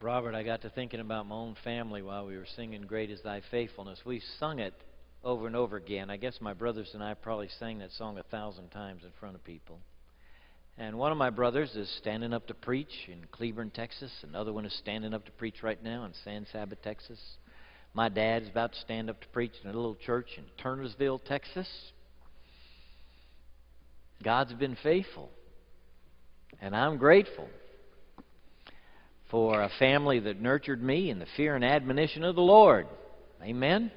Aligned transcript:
Robert, 0.00 0.36
I 0.36 0.44
got 0.44 0.62
to 0.62 0.70
thinking 0.70 1.00
about 1.00 1.26
my 1.26 1.34
own 1.34 1.56
family 1.64 2.02
while 2.02 2.24
we 2.24 2.36
were 2.36 2.46
singing 2.54 2.82
Great 2.82 3.10
is 3.10 3.20
Thy 3.22 3.42
Faithfulness. 3.50 3.98
We've 4.04 4.22
sung 4.38 4.60
it 4.60 4.72
over 5.24 5.48
and 5.48 5.56
over 5.56 5.76
again. 5.76 6.08
I 6.08 6.16
guess 6.16 6.38
my 6.40 6.54
brothers 6.54 6.90
and 6.94 7.02
I 7.02 7.14
probably 7.14 7.48
sang 7.58 7.80
that 7.80 7.90
song 7.90 8.16
a 8.16 8.22
thousand 8.22 8.68
times 8.68 9.02
in 9.02 9.10
front 9.18 9.34
of 9.34 9.42
people. 9.42 9.80
And 10.78 10.98
one 10.98 11.10
of 11.10 11.18
my 11.18 11.30
brothers 11.30 11.74
is 11.74 11.92
standing 11.98 12.32
up 12.32 12.46
to 12.46 12.54
preach 12.54 13.08
in 13.08 13.24
Cleburne, 13.32 13.70
Texas. 13.70 14.12
Another 14.22 14.52
one 14.52 14.64
is 14.64 14.72
standing 14.74 15.12
up 15.12 15.24
to 15.24 15.32
preach 15.32 15.64
right 15.64 15.82
now 15.82 16.04
in 16.04 16.12
San 16.22 16.46
Saba, 16.52 16.76
Texas. 16.76 17.18
My 17.92 18.08
dad 18.08 18.44
is 18.44 18.48
about 18.50 18.74
to 18.74 18.78
stand 18.78 19.10
up 19.10 19.20
to 19.20 19.28
preach 19.28 19.54
in 19.64 19.68
a 19.68 19.72
little 19.72 19.96
church 20.06 20.28
in 20.36 20.44
Turnersville, 20.62 21.24
Texas. 21.24 21.68
God's 24.22 24.52
been 24.52 24.76
faithful. 24.80 25.28
And 26.60 26.76
I'm 26.76 26.98
grateful 26.98 27.48
for 29.30 29.62
a 29.62 29.70
family 29.78 30.20
that 30.20 30.40
nurtured 30.40 30.82
me 30.82 31.10
in 31.10 31.18
the 31.18 31.26
fear 31.36 31.54
and 31.54 31.64
admonition 31.64 32.24
of 32.24 32.34
the 32.34 32.40
Lord. 32.42 32.86
Amen. 33.42 33.90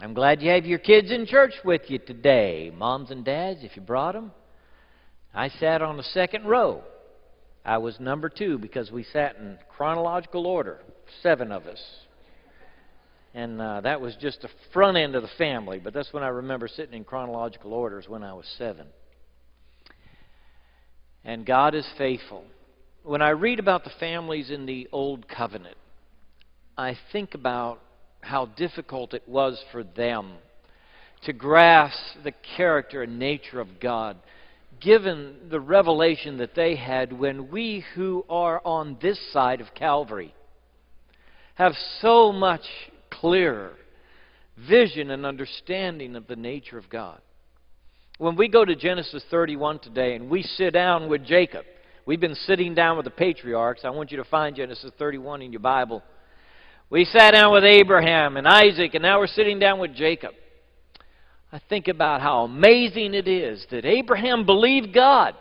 I'm 0.00 0.14
glad 0.14 0.40
you 0.40 0.50
have 0.50 0.64
your 0.64 0.78
kids 0.78 1.10
in 1.10 1.26
church 1.26 1.52
with 1.64 1.82
you 1.88 1.98
today, 1.98 2.72
moms 2.74 3.10
and 3.10 3.24
dads, 3.24 3.60
if 3.62 3.76
you 3.76 3.82
brought 3.82 4.14
them. 4.14 4.32
I 5.34 5.48
sat 5.48 5.82
on 5.82 5.96
the 5.96 6.02
second 6.02 6.46
row. 6.46 6.82
I 7.64 7.78
was 7.78 8.00
number 8.00 8.28
two 8.28 8.58
because 8.58 8.90
we 8.90 9.04
sat 9.04 9.36
in 9.36 9.58
chronological 9.76 10.46
order, 10.46 10.80
seven 11.22 11.52
of 11.52 11.66
us. 11.66 11.82
And 13.34 13.60
uh, 13.60 13.82
that 13.82 14.00
was 14.00 14.16
just 14.20 14.42
the 14.42 14.48
front 14.72 14.96
end 14.96 15.14
of 15.14 15.22
the 15.22 15.28
family, 15.36 15.78
but 15.78 15.92
that's 15.92 16.12
when 16.12 16.22
I 16.22 16.28
remember 16.28 16.66
sitting 16.66 16.94
in 16.94 17.04
chronological 17.04 17.74
orders 17.74 18.08
when 18.08 18.24
I 18.24 18.32
was 18.32 18.46
seven. 18.56 18.86
And 21.24 21.44
God 21.44 21.74
is 21.74 21.86
faithful. 21.98 22.44
When 23.02 23.22
I 23.22 23.30
read 23.30 23.58
about 23.58 23.84
the 23.84 23.92
families 23.98 24.50
in 24.50 24.66
the 24.66 24.86
Old 24.92 25.26
Covenant, 25.26 25.76
I 26.76 26.98
think 27.12 27.34
about 27.34 27.80
how 28.20 28.44
difficult 28.44 29.14
it 29.14 29.26
was 29.26 29.62
for 29.72 29.82
them 29.82 30.34
to 31.22 31.32
grasp 31.32 31.98
the 32.22 32.32
character 32.56 33.02
and 33.02 33.18
nature 33.18 33.58
of 33.58 33.80
God 33.80 34.18
given 34.80 35.48
the 35.50 35.60
revelation 35.60 36.38
that 36.38 36.54
they 36.54 36.76
had 36.76 37.12
when 37.12 37.50
we 37.50 37.84
who 37.94 38.24
are 38.28 38.60
on 38.66 38.98
this 39.00 39.18
side 39.32 39.62
of 39.62 39.74
Calvary 39.74 40.34
have 41.54 41.74
so 42.00 42.32
much 42.32 42.66
clearer 43.10 43.72
vision 44.68 45.10
and 45.10 45.24
understanding 45.24 46.16
of 46.16 46.26
the 46.26 46.36
nature 46.36 46.76
of 46.76 46.88
God. 46.90 47.20
When 48.18 48.36
we 48.36 48.48
go 48.48 48.64
to 48.64 48.76
Genesis 48.76 49.24
31 49.30 49.78
today 49.78 50.16
and 50.16 50.28
we 50.28 50.42
sit 50.42 50.72
down 50.72 51.08
with 51.08 51.24
Jacob, 51.24 51.64
we've 52.10 52.18
been 52.18 52.34
sitting 52.34 52.74
down 52.74 52.96
with 52.96 53.04
the 53.04 53.10
patriarchs. 53.12 53.82
I 53.84 53.90
want 53.90 54.10
you 54.10 54.16
to 54.16 54.24
find 54.24 54.56
Genesis 54.56 54.90
31 54.98 55.42
in 55.42 55.52
your 55.52 55.60
Bible. 55.60 56.02
We 56.90 57.04
sat 57.04 57.34
down 57.34 57.52
with 57.52 57.62
Abraham 57.62 58.36
and 58.36 58.48
Isaac, 58.48 58.94
and 58.94 59.02
now 59.02 59.20
we're 59.20 59.28
sitting 59.28 59.60
down 59.60 59.78
with 59.78 59.94
Jacob. 59.94 60.32
I 61.52 61.60
think 61.68 61.86
about 61.86 62.20
how 62.20 62.42
amazing 62.42 63.14
it 63.14 63.28
is 63.28 63.64
that 63.70 63.84
Abraham 63.84 64.44
believed 64.44 64.92
God 64.92 65.36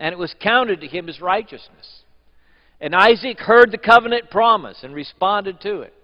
and 0.00 0.12
it 0.12 0.18
was 0.18 0.34
counted 0.42 0.80
to 0.80 0.88
him 0.88 1.08
as 1.08 1.20
righteousness. 1.20 1.86
And 2.80 2.92
Isaac 2.92 3.38
heard 3.38 3.70
the 3.70 3.78
covenant 3.78 4.32
promise 4.32 4.78
and 4.82 4.92
responded 4.92 5.60
to 5.60 5.82
it. 5.82 5.94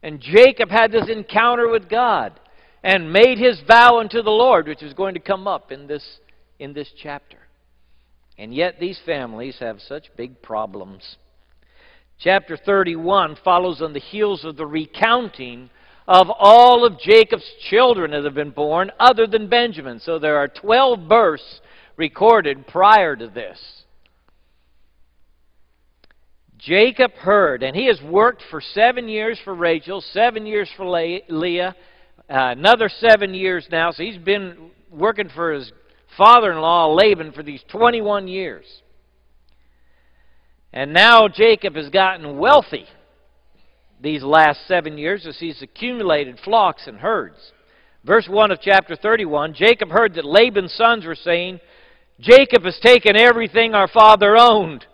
And 0.00 0.20
Jacob 0.20 0.70
had 0.70 0.92
this 0.92 1.08
encounter 1.08 1.68
with 1.68 1.88
God 1.88 2.38
and 2.84 3.12
made 3.12 3.38
his 3.38 3.60
vow 3.66 3.98
unto 3.98 4.22
the 4.22 4.30
Lord, 4.30 4.68
which 4.68 4.84
is 4.84 4.94
going 4.94 5.14
to 5.14 5.20
come 5.20 5.48
up 5.48 5.72
in 5.72 5.88
this, 5.88 6.04
in 6.60 6.72
this 6.72 6.88
chapter. 7.02 7.38
And 8.40 8.54
yet 8.54 8.80
these 8.80 8.98
families 9.04 9.58
have 9.60 9.80
such 9.82 10.16
big 10.16 10.40
problems. 10.40 11.16
Chapter 12.18 12.56
31 12.56 13.36
follows 13.44 13.82
on 13.82 13.92
the 13.92 14.00
heels 14.00 14.46
of 14.46 14.56
the 14.56 14.64
recounting 14.64 15.68
of 16.08 16.28
all 16.30 16.86
of 16.86 16.98
Jacob's 16.98 17.44
children 17.68 18.12
that 18.12 18.24
have 18.24 18.34
been 18.34 18.50
born 18.50 18.92
other 18.98 19.26
than 19.26 19.50
Benjamin. 19.50 20.00
So 20.00 20.18
there 20.18 20.38
are 20.38 20.48
12 20.48 21.06
births 21.06 21.60
recorded 21.98 22.66
prior 22.66 23.14
to 23.14 23.28
this. 23.28 23.60
Jacob 26.56 27.12
heard, 27.12 27.62
and 27.62 27.76
he 27.76 27.88
has 27.88 28.00
worked 28.02 28.42
for 28.50 28.62
seven 28.62 29.06
years 29.06 29.38
for 29.44 29.54
Rachel, 29.54 30.02
seven 30.14 30.46
years 30.46 30.70
for 30.78 30.86
Leah, 30.86 31.76
uh, 32.30 32.34
another 32.56 32.88
seven 33.00 33.34
years 33.34 33.66
now. 33.70 33.90
So 33.90 34.02
he's 34.02 34.16
been 34.16 34.70
working 34.90 35.28
for 35.28 35.52
his 35.52 35.70
father 36.20 36.52
in 36.52 36.58
law, 36.58 36.92
Laban, 36.92 37.32
for 37.32 37.42
these 37.42 37.64
21 37.68 38.28
years. 38.28 38.66
And 40.70 40.92
now 40.92 41.28
Jacob 41.28 41.76
has 41.76 41.88
gotten 41.88 42.36
wealthy 42.36 42.84
these 44.02 44.22
last 44.22 44.68
seven 44.68 44.98
years 44.98 45.26
as 45.26 45.38
he's 45.38 45.62
accumulated 45.62 46.38
flocks 46.44 46.86
and 46.86 46.98
herds. 46.98 47.52
Verse 48.04 48.28
1 48.28 48.50
of 48.50 48.58
chapter 48.60 48.96
31 48.96 49.54
Jacob 49.54 49.88
heard 49.88 50.12
that 50.14 50.26
Laban's 50.26 50.74
sons 50.74 51.06
were 51.06 51.14
saying, 51.14 51.58
Jacob 52.20 52.64
has 52.64 52.78
taken 52.82 53.16
everything 53.16 53.74
our 53.74 53.88
father 53.88 54.36
owned 54.36 54.84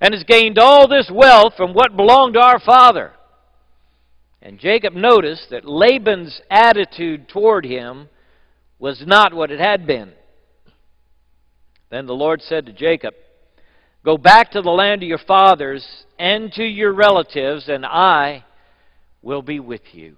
and 0.00 0.12
has 0.12 0.24
gained 0.24 0.58
all 0.58 0.88
this 0.88 1.08
wealth 1.08 1.52
from 1.56 1.72
what 1.72 1.96
belonged 1.96 2.34
to 2.34 2.40
our 2.40 2.58
father. 2.58 3.12
And 4.42 4.58
Jacob 4.58 4.92
noticed 4.94 5.50
that 5.50 5.64
Laban's 5.64 6.40
attitude 6.50 7.28
toward 7.28 7.64
him 7.64 8.08
was 8.80 9.04
not 9.06 9.32
what 9.32 9.52
it 9.52 9.60
had 9.60 9.86
been. 9.86 10.14
Then 11.94 12.06
the 12.06 12.12
Lord 12.12 12.42
said 12.42 12.66
to 12.66 12.72
Jacob, 12.72 13.14
Go 14.04 14.18
back 14.18 14.50
to 14.50 14.62
the 14.62 14.70
land 14.70 15.04
of 15.04 15.08
your 15.08 15.16
fathers 15.16 15.86
and 16.18 16.52
to 16.54 16.64
your 16.64 16.92
relatives, 16.92 17.68
and 17.68 17.86
I 17.86 18.44
will 19.22 19.42
be 19.42 19.60
with 19.60 19.82
you. 19.92 20.16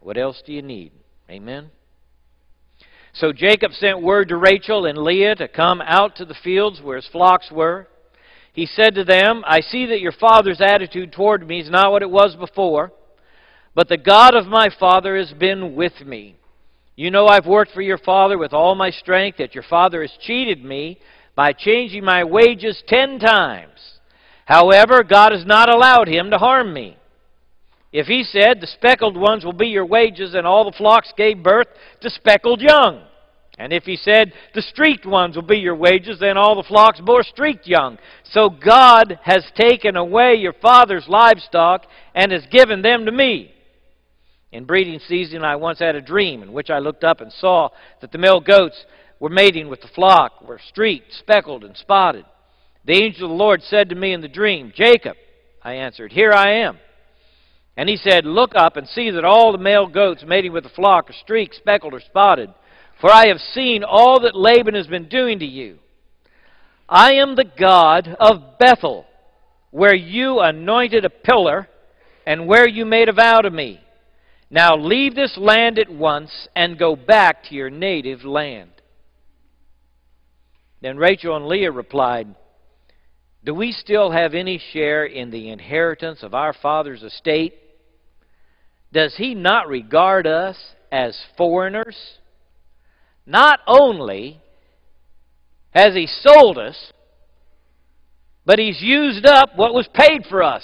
What 0.00 0.16
else 0.16 0.42
do 0.46 0.54
you 0.54 0.62
need? 0.62 0.92
Amen? 1.28 1.70
So 3.12 3.34
Jacob 3.34 3.72
sent 3.72 4.00
word 4.00 4.28
to 4.28 4.36
Rachel 4.38 4.86
and 4.86 4.96
Leah 4.96 5.34
to 5.34 5.46
come 5.46 5.82
out 5.82 6.16
to 6.16 6.24
the 6.24 6.36
fields 6.42 6.80
where 6.80 6.96
his 6.96 7.08
flocks 7.08 7.50
were. 7.52 7.86
He 8.54 8.64
said 8.64 8.94
to 8.94 9.04
them, 9.04 9.44
I 9.46 9.60
see 9.60 9.84
that 9.88 10.00
your 10.00 10.12
father's 10.12 10.62
attitude 10.62 11.12
toward 11.12 11.46
me 11.46 11.60
is 11.60 11.68
not 11.68 11.92
what 11.92 12.00
it 12.00 12.08
was 12.08 12.34
before, 12.34 12.92
but 13.74 13.90
the 13.90 13.98
God 13.98 14.34
of 14.34 14.46
my 14.46 14.70
father 14.80 15.18
has 15.18 15.34
been 15.34 15.74
with 15.74 16.00
me. 16.06 16.37
You 16.98 17.12
know 17.12 17.28
I've 17.28 17.46
worked 17.46 17.70
for 17.70 17.80
your 17.80 17.96
father 17.96 18.36
with 18.36 18.52
all 18.52 18.74
my 18.74 18.90
strength, 18.90 19.38
that 19.38 19.54
your 19.54 19.62
father 19.62 20.02
has 20.02 20.10
cheated 20.20 20.64
me 20.64 20.98
by 21.36 21.52
changing 21.52 22.04
my 22.04 22.24
wages 22.24 22.82
ten 22.88 23.20
times. 23.20 24.00
However, 24.46 25.04
God 25.04 25.30
has 25.30 25.46
not 25.46 25.68
allowed 25.68 26.08
him 26.08 26.32
to 26.32 26.38
harm 26.38 26.74
me. 26.74 26.96
If 27.92 28.08
he 28.08 28.24
said, 28.24 28.60
The 28.60 28.66
speckled 28.66 29.16
ones 29.16 29.44
will 29.44 29.52
be 29.52 29.68
your 29.68 29.86
wages, 29.86 30.34
and 30.34 30.44
all 30.44 30.64
the 30.64 30.76
flocks 30.76 31.12
gave 31.16 31.40
birth 31.40 31.68
to 32.00 32.10
speckled 32.10 32.60
young. 32.60 33.04
And 33.60 33.72
if 33.72 33.84
he 33.84 33.94
said, 33.94 34.32
The 34.56 34.62
streaked 34.62 35.06
ones 35.06 35.36
will 35.36 35.42
be 35.44 35.58
your 35.58 35.76
wages, 35.76 36.18
then 36.18 36.36
all 36.36 36.56
the 36.56 36.66
flocks 36.66 37.00
bore 37.00 37.22
streaked 37.22 37.68
young. 37.68 37.98
So 38.24 38.50
God 38.50 39.20
has 39.22 39.44
taken 39.54 39.94
away 39.94 40.34
your 40.34 40.54
father's 40.54 41.06
livestock 41.06 41.86
and 42.16 42.32
has 42.32 42.44
given 42.50 42.82
them 42.82 43.06
to 43.06 43.12
me. 43.12 43.52
In 44.50 44.64
breeding 44.64 45.00
season, 45.06 45.44
I 45.44 45.56
once 45.56 45.78
had 45.78 45.94
a 45.94 46.00
dream 46.00 46.42
in 46.42 46.52
which 46.52 46.70
I 46.70 46.78
looked 46.78 47.04
up 47.04 47.20
and 47.20 47.32
saw 47.32 47.68
that 48.00 48.12
the 48.12 48.18
male 48.18 48.40
goats 48.40 48.84
were 49.20 49.28
mating 49.28 49.68
with 49.68 49.82
the 49.82 49.88
flock, 49.88 50.46
were 50.46 50.60
streaked, 50.68 51.12
speckled, 51.12 51.64
and 51.64 51.76
spotted. 51.76 52.24
The 52.84 52.94
angel 52.94 53.24
of 53.24 53.30
the 53.30 53.34
Lord 53.34 53.62
said 53.62 53.90
to 53.90 53.94
me 53.94 54.12
in 54.12 54.22
the 54.22 54.28
dream, 54.28 54.72
Jacob. 54.74 55.16
I 55.62 55.74
answered, 55.74 56.12
Here 56.12 56.32
I 56.32 56.52
am. 56.60 56.78
And 57.76 57.88
he 57.88 57.96
said, 57.96 58.24
Look 58.24 58.52
up 58.54 58.76
and 58.76 58.88
see 58.88 59.10
that 59.10 59.24
all 59.24 59.52
the 59.52 59.58
male 59.58 59.86
goats 59.86 60.24
mating 60.26 60.52
with 60.52 60.64
the 60.64 60.70
flock 60.70 61.10
are 61.10 61.14
streaked, 61.14 61.54
speckled, 61.54 61.92
or 61.92 62.00
spotted. 62.00 62.54
For 63.00 63.12
I 63.12 63.26
have 63.28 63.40
seen 63.40 63.84
all 63.84 64.20
that 64.20 64.34
Laban 64.34 64.74
has 64.74 64.86
been 64.86 65.08
doing 65.08 65.38
to 65.40 65.46
you. 65.46 65.78
I 66.88 67.14
am 67.14 67.36
the 67.36 67.44
God 67.44 68.16
of 68.18 68.58
Bethel, 68.58 69.04
where 69.70 69.94
you 69.94 70.40
anointed 70.40 71.04
a 71.04 71.10
pillar, 71.10 71.68
and 72.26 72.46
where 72.46 72.66
you 72.66 72.86
made 72.86 73.08
a 73.08 73.12
vow 73.12 73.42
to 73.42 73.50
me. 73.50 73.80
Now 74.50 74.76
leave 74.76 75.14
this 75.14 75.36
land 75.36 75.78
at 75.78 75.90
once 75.90 76.48
and 76.56 76.78
go 76.78 76.96
back 76.96 77.44
to 77.44 77.54
your 77.54 77.70
native 77.70 78.24
land. 78.24 78.70
Then 80.80 80.96
Rachel 80.96 81.36
and 81.36 81.46
Leah 81.46 81.72
replied, 81.72 82.34
Do 83.44 83.54
we 83.54 83.72
still 83.72 84.10
have 84.10 84.34
any 84.34 84.60
share 84.72 85.04
in 85.04 85.30
the 85.30 85.50
inheritance 85.50 86.22
of 86.22 86.34
our 86.34 86.52
father's 86.52 87.02
estate? 87.02 87.54
Does 88.92 89.14
he 89.16 89.34
not 89.34 89.68
regard 89.68 90.26
us 90.26 90.56
as 90.90 91.18
foreigners? 91.36 91.96
Not 93.26 93.60
only 93.66 94.40
has 95.70 95.94
he 95.94 96.06
sold 96.06 96.56
us, 96.56 96.92
but 98.46 98.58
he's 98.58 98.80
used 98.80 99.26
up 99.26 99.50
what 99.56 99.74
was 99.74 99.86
paid 99.92 100.24
for 100.30 100.42
us. 100.42 100.62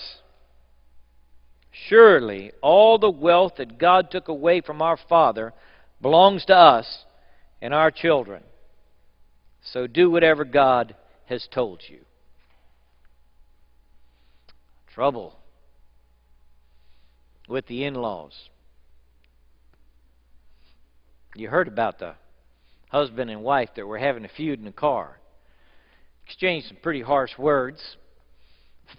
Surely 1.88 2.52
all 2.62 2.98
the 2.98 3.10
wealth 3.10 3.54
that 3.58 3.78
God 3.78 4.10
took 4.10 4.28
away 4.28 4.60
from 4.60 4.80
our 4.80 4.96
father 5.08 5.52
belongs 6.00 6.44
to 6.46 6.54
us 6.54 7.04
and 7.60 7.74
our 7.74 7.90
children. 7.90 8.42
So 9.62 9.86
do 9.86 10.10
whatever 10.10 10.44
God 10.44 10.94
has 11.26 11.46
told 11.52 11.82
you. 11.88 12.00
Trouble 14.94 15.38
with 17.48 17.66
the 17.66 17.84
in 17.84 17.94
laws. 17.94 18.48
You 21.34 21.48
heard 21.48 21.68
about 21.68 21.98
the 21.98 22.14
husband 22.88 23.30
and 23.30 23.42
wife 23.42 23.70
that 23.76 23.86
were 23.86 23.98
having 23.98 24.24
a 24.24 24.28
feud 24.28 24.58
in 24.58 24.64
the 24.64 24.72
car. 24.72 25.18
Exchanged 26.26 26.68
some 26.68 26.76
pretty 26.80 27.02
harsh 27.02 27.36
words, 27.36 27.96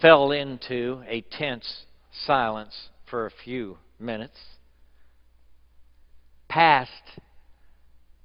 fell 0.02 0.32
into 0.32 1.02
a 1.08 1.22
tense 1.22 1.86
silence 2.26 2.90
for 3.10 3.26
a 3.26 3.32
few 3.44 3.78
minutes, 4.00 4.40
passed 6.48 6.92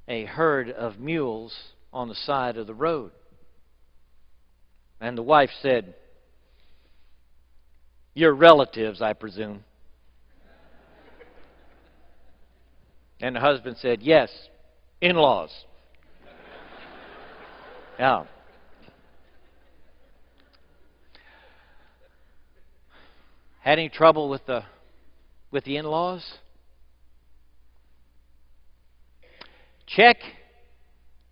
a 0.09 0.25
herd 0.25 0.71
of 0.71 0.99
mules 0.99 1.55
on 1.93 2.09
the 2.09 2.15
side 2.15 2.57
of 2.57 2.67
the 2.67 2.75
road. 2.75 3.13
And 5.01 5.17
the 5.17 5.23
wife 5.23 5.51
said, 5.63 5.95
Your 8.15 8.35
relatives, 8.35 9.01
I 9.01 9.13
presume. 9.13 9.65
And 13.21 13.37
the 13.37 13.41
husband 13.41 13.77
said, 13.81 14.03
Yes, 14.03 14.31
in 15.01 15.17
laws. 15.17 15.51
yeah. 17.99 18.25
Had 23.61 23.79
any 23.79 23.89
trouble 23.89 24.29
with 24.29 24.47
the 24.47 24.65
with 25.51 25.65
the 25.65 25.77
in-laws? 25.77 26.25
Check 29.87 30.17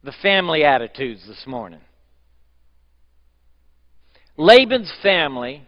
the 0.03 0.13
family 0.23 0.65
attitudes 0.65 1.27
this 1.27 1.45
morning. 1.47 1.81
Laban's 4.37 4.93
family 5.03 5.67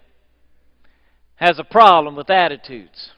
has 1.37 1.59
a 1.59 1.65
problem 1.65 2.15
with 2.15 2.31
attitudes. 2.31 3.11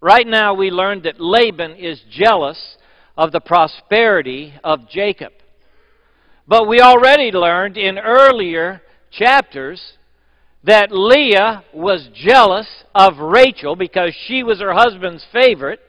Right 0.00 0.26
now, 0.26 0.54
we 0.54 0.70
learned 0.70 1.04
that 1.04 1.20
Laban 1.20 1.72
is 1.72 2.02
jealous 2.10 2.76
of 3.16 3.32
the 3.32 3.40
prosperity 3.40 4.54
of 4.62 4.88
Jacob. 4.88 5.32
But 6.46 6.68
we 6.68 6.80
already 6.80 7.30
learned 7.32 7.76
in 7.76 7.98
earlier 7.98 8.82
chapters 9.10 9.80
that 10.64 10.92
Leah 10.92 11.64
was 11.72 12.08
jealous 12.14 12.68
of 12.94 13.18
Rachel 13.18 13.76
because 13.76 14.14
she 14.26 14.42
was 14.42 14.60
her 14.60 14.74
husband's 14.74 15.24
favorite. 15.32 15.80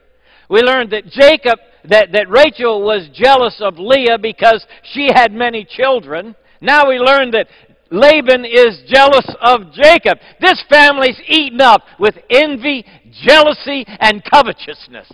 We 0.50 0.62
learned 0.62 0.91
that 0.91 1.07
Jacob, 1.07 1.59
that, 1.85 2.12
that 2.13 2.29
Rachel 2.29 2.81
was 2.81 3.09
jealous 3.13 3.62
of 3.62 3.77
Leah 3.77 4.18
because 4.18 4.65
she 4.94 5.09
had 5.13 5.33
many 5.33 5.65
children. 5.65 6.35
Now 6.62 6.88
we 6.88 7.00
learn 7.00 7.31
that 7.31 7.47
Laban 7.89 8.45
is 8.45 8.81
jealous 8.88 9.27
of 9.41 9.73
Jacob. 9.73 10.18
This 10.39 10.63
family's 10.69 11.19
eaten 11.27 11.59
up 11.59 11.81
with 12.00 12.15
envy, 12.29 12.85
jealousy, 13.24 13.85
and 13.88 14.24
covetousness. 14.24 15.12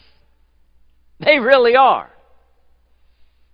They 1.19 1.39
really 1.39 1.75
are. 1.75 2.11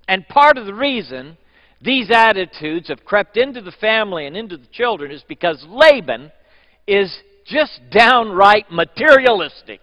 And 0.08 0.28
part 0.28 0.58
of 0.58 0.66
the 0.66 0.74
reason 0.74 1.38
these 1.84 2.10
attitudes 2.12 2.88
have 2.88 3.04
crept 3.04 3.38
into 3.38 3.62
the 3.62 3.72
family 3.72 4.26
and 4.26 4.38
into 4.38 4.58
the 4.58 4.68
children 4.72 5.12
is 5.12 5.24
because 5.28 5.66
Laban 5.68 6.32
is 6.88 7.16
just 7.46 7.82
downright 7.92 8.72
materialistic. 8.72 9.82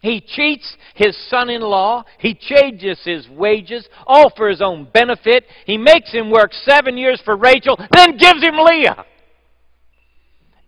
He 0.00 0.20
cheats 0.20 0.76
his 0.96 1.16
son 1.28 1.48
in 1.48 1.62
law. 1.62 2.04
He 2.18 2.34
changes 2.34 2.98
his 3.04 3.28
wages, 3.28 3.88
all 4.04 4.32
for 4.36 4.48
his 4.48 4.60
own 4.60 4.88
benefit. 4.92 5.44
He 5.64 5.78
makes 5.78 6.12
him 6.12 6.28
work 6.28 6.52
seven 6.52 6.98
years 6.98 7.22
for 7.24 7.36
Rachel, 7.36 7.78
then 7.92 8.16
gives 8.16 8.42
him 8.42 8.56
Leah. 8.56 9.06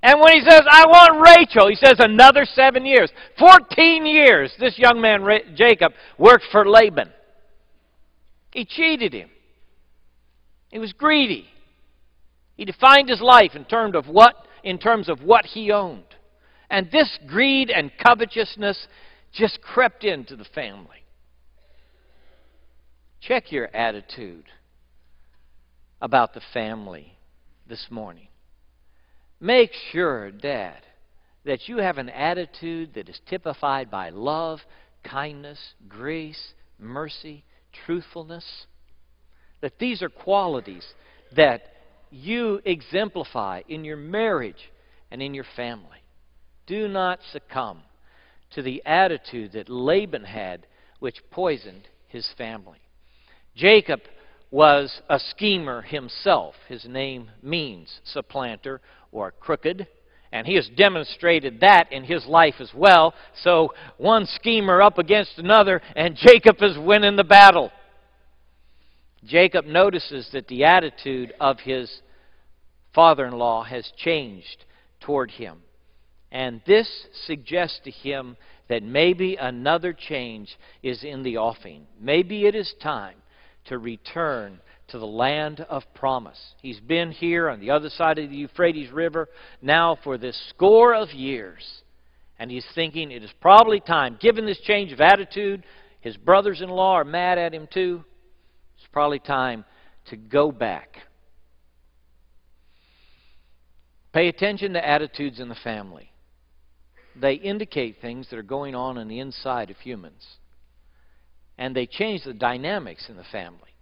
And 0.05 0.21
when 0.21 0.35
he 0.35 0.41
says, 0.41 0.61
I 0.71 0.87
want 0.87 1.37
Rachel, 1.37 1.69
he 1.69 1.75
says 1.75 1.97
another 1.99 2.45
seven 2.45 2.87
years. 2.87 3.11
Fourteen 3.39 4.07
years 4.07 4.53
this 4.61 4.79
young 4.79 5.01
man, 5.01 5.27
Jacob, 5.57 5.93
worked 6.17 6.45
for 6.53 6.69
Laban. 6.69 7.11
He 8.55 8.65
cheated 8.65 9.13
him. 9.13 9.29
He 10.71 10.79
was 10.79 10.93
greedy. 10.93 11.49
He 12.57 12.65
defined 12.65 13.09
his 13.09 13.21
life 13.21 13.57
in 13.57 13.65
terms 13.65 13.97
of 13.97 14.07
what, 14.07 14.37
in 14.63 14.79
terms 14.79 15.09
of 15.09 15.23
what 15.23 15.45
he 15.45 15.73
owned. 15.73 16.05
And 16.71 16.89
this 16.91 17.19
greed 17.27 17.69
and 17.69 17.91
covetousness 17.99 18.87
just 19.33 19.61
crept 19.61 20.05
into 20.05 20.37
the 20.37 20.45
family. 20.45 21.05
Check 23.21 23.51
your 23.51 23.75
attitude 23.75 24.45
about 26.01 26.33
the 26.33 26.43
family 26.53 27.19
this 27.67 27.89
morning. 27.91 28.29
Make 29.41 29.73
sure, 29.91 30.31
Dad, 30.31 30.81
that 31.45 31.69
you 31.69 31.79
have 31.79 31.99
an 31.99 32.09
attitude 32.09 32.95
that 32.95 33.09
is 33.09 33.21
typified 33.29 33.91
by 33.91 34.11
love, 34.11 34.61
kindness, 35.03 35.59
grace, 35.89 36.53
mercy, 36.79 37.45
truthfulness. 37.87 38.67
That 39.61 39.79
these 39.79 40.03
are 40.03 40.09
qualities 40.09 40.87
that 41.35 41.63
you 42.11 42.61
exemplify 42.65 43.63
in 43.69 43.85
your 43.85 43.97
marriage 43.97 44.71
and 45.11 45.23
in 45.23 45.35
your 45.35 45.47
family. 45.57 45.99
Do 46.67 46.89
not 46.89 47.21
succumb 47.33 47.83
to 48.53 48.63
the 48.63 48.83
attitude 48.87 49.53
that 49.53 49.69
Laban 49.69 50.25
had, 50.25 50.67
which 51.01 51.23
poisoned 51.31 51.89
his 52.09 52.29
family. 52.39 52.79
Jacob 53.57 54.01
was 54.51 55.01
a 55.09 55.19
schemer 55.19 55.83
himself. 55.83 56.55
His 56.69 56.85
name 56.85 57.31
means 57.43 58.01
supplanter 58.05 58.81
or 59.11 59.33
crooked. 59.33 59.87
And 60.35 60.49
he 60.49 60.57
has 60.57 60.69
demonstrated 60.69 61.61
that 61.61 61.93
in 61.93 62.03
his 62.03 62.27
life 62.27 62.57
as 62.59 62.75
well. 62.75 63.15
So 63.43 63.73
one 63.99 64.27
schemer 64.27 64.83
up 64.83 64.99
against 64.99 65.39
another, 65.39 65.81
and 65.95 66.17
Jacob 66.17 66.57
is 66.61 66.77
winning 66.77 67.15
the 67.15 67.23
battle. 67.23 67.71
Jacob 69.25 69.65
notices 69.65 70.29
that 70.33 70.49
the 70.49 70.65
attitude 70.65 71.33
of 71.39 71.61
his 71.61 72.03
father 72.93 73.27
in 73.27 73.35
law 73.35 73.63
has 73.63 73.93
changed 73.97 74.65
toward 74.99 75.31
him. 75.31 75.59
And 76.33 76.61
this 76.67 76.89
suggests 77.27 77.79
to 77.85 77.93
him 77.93 78.37
that 78.69 78.83
maybe 78.83 79.37
another 79.37 79.93
change 79.93 80.59
is 80.83 81.05
in 81.05 81.23
the 81.23 81.37
offing. 81.39 81.87
Maybe 82.01 82.45
it 82.47 82.57
is 82.57 82.75
time 82.83 83.19
to 83.67 83.79
return 83.79 84.59
to 84.89 84.99
the 84.99 85.07
land 85.07 85.65
of 85.69 85.83
promise. 85.95 86.39
He's 86.61 86.81
been 86.81 87.11
here 87.11 87.49
on 87.49 87.61
the 87.61 87.71
other 87.71 87.89
side 87.89 88.19
of 88.19 88.31
the 88.31 88.37
Euphrates 88.37 88.91
River 88.91 89.29
now 89.63 89.99
for 90.05 90.19
this 90.19 90.39
score 90.51 90.95
of 90.95 91.11
years. 91.11 91.63
And 92.39 92.51
he's 92.51 92.67
thinking 92.75 93.11
it 93.11 93.23
is 93.23 93.33
probably 93.41 93.81
time, 93.81 94.19
given 94.21 94.45
this 94.45 94.61
change 94.61 94.93
of 94.93 95.01
attitude, 95.01 95.65
his 96.01 96.17
brothers 96.17 96.61
in 96.61 96.69
law 96.69 96.95
are 96.95 97.05
mad 97.05 97.39
at 97.39 97.55
him 97.55 97.69
too. 97.73 98.05
It's 98.77 98.89
probably 98.93 99.21
time 99.21 99.65
to 100.11 100.17
go 100.17 100.53
back. 100.53 100.99
Pay 104.13 104.29
attention 104.29 104.75
to 104.75 104.87
attitudes 104.87 105.41
in 105.41 105.49
the 105.49 105.57
family. 105.57 106.13
They 107.17 107.35
indicate 107.35 107.97
things 108.01 108.29
that 108.31 108.39
are 108.39 108.43
going 108.43 108.75
on 108.75 108.99
in 108.99 109.09
the 109.09 109.21
inside 109.21 109.71
of 109.71 109.77
humans. 109.79 110.25
And 111.57 111.75
they 111.75 111.87
change 111.87 112.25
the 112.25 112.35
dynamics 112.35 113.07
in 113.09 113.17
the 113.17 113.25
family. 113.31 113.74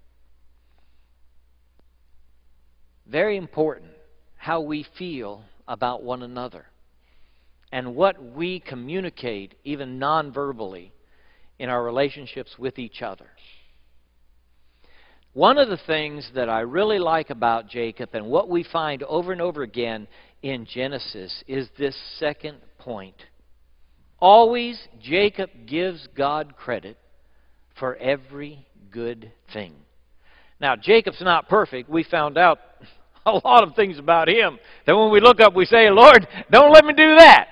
Very 3.07 3.37
important 3.37 3.91
how 4.37 4.61
we 4.61 4.87
feel 4.99 5.43
about 5.69 6.03
one 6.03 6.23
another 6.23 6.67
and 7.71 7.97
what 7.97 8.23
we 8.23 8.61
communicate, 8.61 9.55
even 9.65 9.99
non 9.99 10.33
verbally, 10.33 10.93
in 11.59 11.69
our 11.69 11.83
relationships 11.83 12.59
with 12.59 12.79
each 12.79 13.03
other. 13.03 13.27
One 15.33 15.57
of 15.57 15.69
the 15.69 15.81
things 15.87 16.29
that 16.35 16.51
I 16.51 16.61
really 16.61 16.99
like 16.99 17.31
about 17.31 17.69
Jacob 17.69 18.11
and 18.13 18.27
what 18.27 18.51
we 18.51 18.65
find 18.65 19.03
over 19.05 19.33
and 19.33 19.41
over 19.41 19.63
again 19.63 20.07
in 20.43 20.67
Genesis 20.67 21.43
is 21.47 21.69
this 21.79 21.97
second 22.19 22.59
point. 22.79 23.17
Always, 24.19 24.79
Jacob 25.01 25.49
gives 25.67 26.07
God 26.15 26.55
credit 26.57 26.99
for 27.79 27.97
every 27.97 28.67
good 28.91 29.33
thing. 29.55 29.75
Now, 30.63 30.77
Jacob's 30.77 31.21
not 31.21 31.49
perfect. 31.49 31.91
We 31.91 32.05
found 32.05 32.39
out 32.39 32.61
a 33.27 33.33
lot 33.33 33.65
of 33.65 33.75
things 33.75 33.99
about 33.99 34.29
him 34.29 34.61
that 34.87 34.97
when 34.97 35.11
we 35.11 35.21
look 35.21 35.41
up, 35.41 35.55
we 35.55 35.65
say, 35.65 35.91
Lord, 35.91 36.27
don't 36.53 36.73
let 36.73 36.85
me 36.85 36.95
do 36.95 37.17
that. 37.17 37.49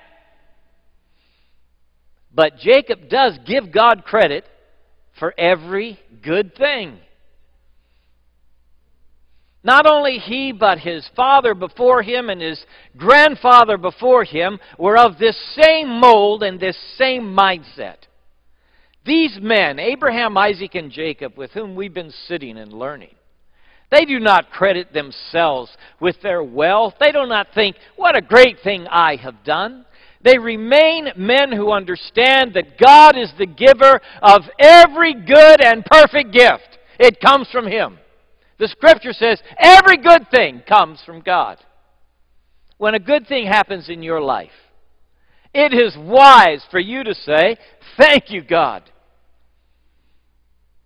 But 2.32 2.56
Jacob 2.58 3.08
does 3.10 3.36
give 3.44 3.72
God 3.72 4.04
credit 4.04 4.44
for 5.18 5.34
every 5.36 5.98
good 6.22 6.54
thing. 6.54 6.98
Not 9.64 9.86
only 9.86 10.18
he, 10.18 10.52
but 10.52 10.78
his 10.78 11.06
father 11.16 11.54
before 11.54 12.02
him 12.02 12.30
and 12.30 12.40
his 12.40 12.64
grandfather 12.96 13.76
before 13.76 14.22
him 14.22 14.60
were 14.78 14.96
of 14.96 15.18
this 15.18 15.36
same 15.60 16.00
mold 16.00 16.44
and 16.44 16.60
this 16.60 16.78
same 16.96 17.36
mindset. 17.36 17.96
These 19.04 19.38
men, 19.40 19.78
Abraham, 19.78 20.36
Isaac, 20.36 20.74
and 20.74 20.90
Jacob, 20.90 21.36
with 21.36 21.52
whom 21.52 21.74
we've 21.74 21.94
been 21.94 22.12
sitting 22.26 22.58
and 22.58 22.72
learning, 22.72 23.14
They 23.90 24.04
do 24.04 24.20
not 24.20 24.50
credit 24.50 24.92
themselves 24.92 25.70
with 26.00 26.16
their 26.22 26.42
wealth. 26.42 26.94
They 27.00 27.10
do 27.10 27.26
not 27.26 27.48
think, 27.54 27.76
what 27.96 28.16
a 28.16 28.22
great 28.22 28.58
thing 28.62 28.86
I 28.88 29.16
have 29.16 29.42
done. 29.44 29.84
They 30.22 30.38
remain 30.38 31.08
men 31.16 31.50
who 31.50 31.72
understand 31.72 32.54
that 32.54 32.78
God 32.78 33.16
is 33.16 33.32
the 33.38 33.46
giver 33.46 34.00
of 34.22 34.42
every 34.58 35.14
good 35.14 35.60
and 35.64 35.84
perfect 35.84 36.32
gift. 36.32 36.78
It 36.98 37.20
comes 37.20 37.48
from 37.50 37.66
Him. 37.66 37.98
The 38.58 38.68
Scripture 38.68 39.14
says 39.14 39.42
every 39.58 39.96
good 39.96 40.30
thing 40.30 40.62
comes 40.68 41.02
from 41.04 41.22
God. 41.22 41.58
When 42.76 42.94
a 42.94 43.00
good 43.00 43.26
thing 43.26 43.46
happens 43.46 43.88
in 43.88 44.02
your 44.02 44.20
life, 44.20 44.50
it 45.52 45.72
is 45.74 45.96
wise 45.98 46.64
for 46.70 46.78
you 46.78 47.04
to 47.04 47.14
say, 47.14 47.56
Thank 47.96 48.30
you, 48.30 48.42
God. 48.42 48.90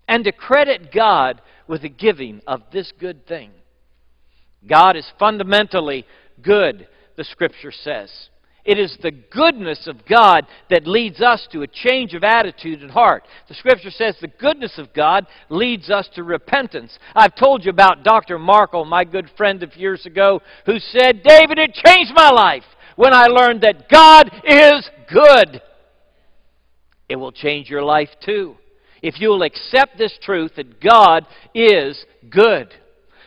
And 0.09 0.25
to 0.25 0.33
credit 0.33 0.93
God 0.93 1.41
with 1.67 1.83
the 1.83 1.89
giving 1.89 2.41
of 2.47 2.63
this 2.73 2.93
good 2.99 3.27
thing. 3.27 3.51
God 4.67 4.97
is 4.97 5.07
fundamentally 5.19 6.07
good, 6.43 6.87
the 7.17 7.25
Scripture 7.25 7.73
says. 7.73 8.11
It 8.65 8.79
is 8.79 8.97
the 9.03 9.11
goodness 9.11 9.87
of 9.87 10.07
God 10.07 10.47
that 10.71 10.87
leads 10.87 11.21
us 11.21 11.47
to 11.53 11.63
a 11.63 11.67
change 11.67 12.15
of 12.15 12.25
attitude 12.25 12.81
and 12.81 12.91
heart. 12.91 13.25
The 13.47 13.55
Scripture 13.55 13.91
says 13.91 14.17
the 14.21 14.29
goodness 14.29 14.79
of 14.79 14.95
God 14.95 15.27
leads 15.51 15.91
us 15.91 16.09
to 16.15 16.23
repentance. 16.23 16.99
I've 17.15 17.35
told 17.35 17.65
you 17.65 17.71
about 17.71 18.05
Dr. 18.05 18.39
Markle, 18.39 18.87
my 18.87 19.05
good 19.05 19.31
friend 19.37 19.63
of 19.63 19.77
years 19.77 20.07
ago, 20.07 20.41
who 20.65 20.79
said, 20.79 21.23
David, 21.23 21.59
it 21.59 21.75
changed 21.75 22.13
my 22.15 22.31
life 22.31 22.65
when 22.97 23.13
I 23.13 23.27
learned 23.27 23.63
that 23.63 23.89
God 23.89 24.31
is 24.45 24.89
good. 25.13 25.63
It 27.09 27.17
will 27.17 27.33
change 27.33 27.69
your 27.69 27.83
life 27.83 28.11
too. 28.25 28.57
If 29.03 29.21
you 29.21 29.29
will 29.29 29.43
accept 29.43 29.99
this 29.99 30.17
truth 30.23 30.53
that 30.57 30.81
God 30.81 31.27
is 31.55 32.05
good. 32.31 32.73